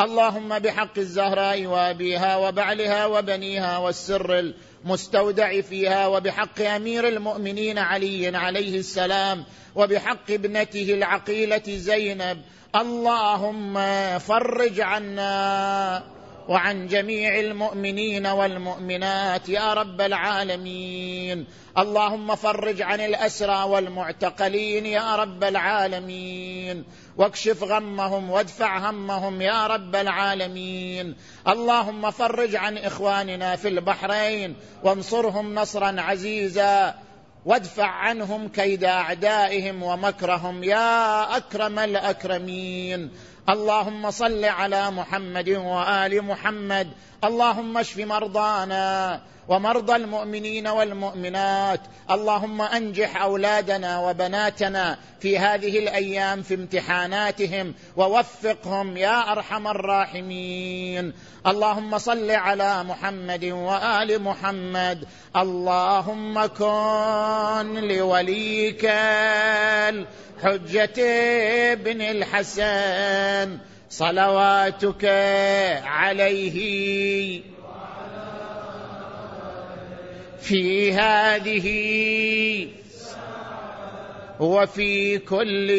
اللهم 0.00 0.58
بحق 0.58 0.98
الزهراء 0.98 1.66
وأبيها 1.66 2.36
وبعلها 2.36 3.06
وبنيها 3.06 3.78
والسر 3.78 4.54
المستودع 4.84 5.60
فيها 5.60 6.06
وبحق 6.06 6.60
أمير 6.60 7.08
المؤمنين 7.08 7.78
علي 7.78 8.36
عليه 8.36 8.78
السلام 8.78 9.44
وبحق 9.74 10.30
ابنته 10.30 10.94
العقيلة 10.94 11.62
زينب. 11.66 12.42
اللهم 12.76 13.74
فرج 14.18 14.80
عنا. 14.80 16.02
وعن 16.48 16.86
جميع 16.86 17.38
المؤمنين 17.38 18.26
والمؤمنات 18.26 19.48
يا 19.48 19.74
رب 19.74 20.00
العالمين. 20.00 21.46
اللهم 21.78 22.34
فرج 22.34 22.82
عن 22.82 23.00
الأسرى 23.00 23.62
والمعتقلين 23.62 24.86
يا 24.86 25.16
رب 25.16 25.44
العالمين. 25.44 26.84
واكشف 27.16 27.62
غمهم 27.62 28.30
وادفع 28.30 28.90
همهم 28.90 29.42
يا 29.42 29.66
رب 29.66 29.96
العالمين. 29.96 31.16
اللهم 31.48 32.10
فرج 32.10 32.56
عن 32.56 32.78
إخواننا 32.78 33.56
في 33.56 33.68
البحرين 33.68 34.56
وانصرهم 34.82 35.54
نصرا 35.54 36.00
عزيزا. 36.00 36.94
وادفع 37.44 37.86
عنهم 37.86 38.48
كيد 38.48 38.84
أعدائهم 38.84 39.82
ومكرهم 39.82 40.64
يا 40.64 41.36
أكرم 41.36 41.78
الأكرمين. 41.78 43.10
اللهم 43.48 44.10
صل 44.10 44.44
على 44.44 44.90
محمد 44.90 45.48
وآل 45.48 46.22
محمد. 46.22 46.88
اللهم 47.24 47.78
اشف 47.78 47.98
مرضانا. 47.98 49.20
ومرضى 49.48 49.96
المؤمنين 49.96 50.66
والمؤمنات. 50.66 51.80
اللهم 52.10 52.62
أنجح 52.62 53.22
أولادنا 53.22 53.98
وبناتنا 54.00 54.98
في 55.20 55.38
هذه 55.38 55.78
الأيام 55.78 56.42
في 56.42 56.54
امتحاناتهم 56.54 57.74
ووفقهم 57.96 58.96
يا 58.96 59.32
أرحم 59.32 59.68
الراحمين. 59.68 61.12
اللهم 61.46 61.98
صل 61.98 62.30
على 62.30 62.84
محمد 62.84 63.44
وآل 63.44 64.22
محمد. 64.22 65.04
اللهم 65.36 66.46
كن 66.46 67.88
لوليك 67.88 68.84
الحجة 70.44 71.02
ابن 71.72 72.00
الحسن. 72.00 73.58
صلواتك 73.90 75.04
عليه. 75.84 77.53
في 80.44 80.92
هذه 80.92 81.66
وفي 84.40 85.18
كل 85.18 85.70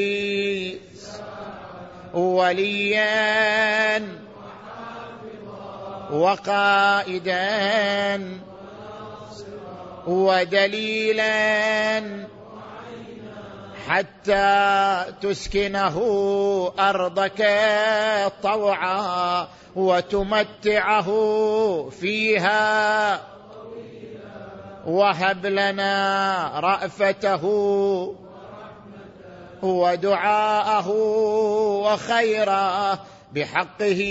وليا 2.13 4.01
وقائدا 6.11 7.41
ودليلا 10.07 12.01
حتى 13.87 15.05
تسكنه 15.21 15.97
أرضك 16.79 17.47
طوعا 18.43 19.47
وتمتعه 19.75 21.09
فيها 21.89 23.34
وهب 24.85 25.45
لنا 25.45 26.59
رأفته 26.59 27.43
ودعاءه 29.61 30.89
وخيره 31.85 32.99
بحقه 33.33 34.01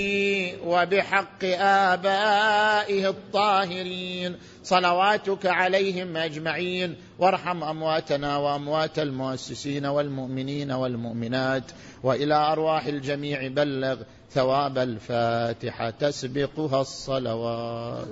وبحق 0.66 1.44
آبائه 1.58 3.08
الطاهرين. 3.08 4.36
صلواتك 4.64 5.46
عليهم 5.46 6.16
أجمعين. 6.16 6.96
وارحم 7.18 7.64
أمواتنا 7.64 8.36
وأموات 8.36 8.98
المؤسسين 8.98 9.86
والمؤمنين 9.86 10.72
والمؤمنات. 10.72 11.64
وإلى 12.02 12.34
أرواح 12.34 12.86
الجميع 12.86 13.48
بلغ 13.48 13.96
ثواب 14.34 14.78
الفاتحة 14.78 15.90
تسبقها 15.90 16.80
الصلوات. 16.80 18.06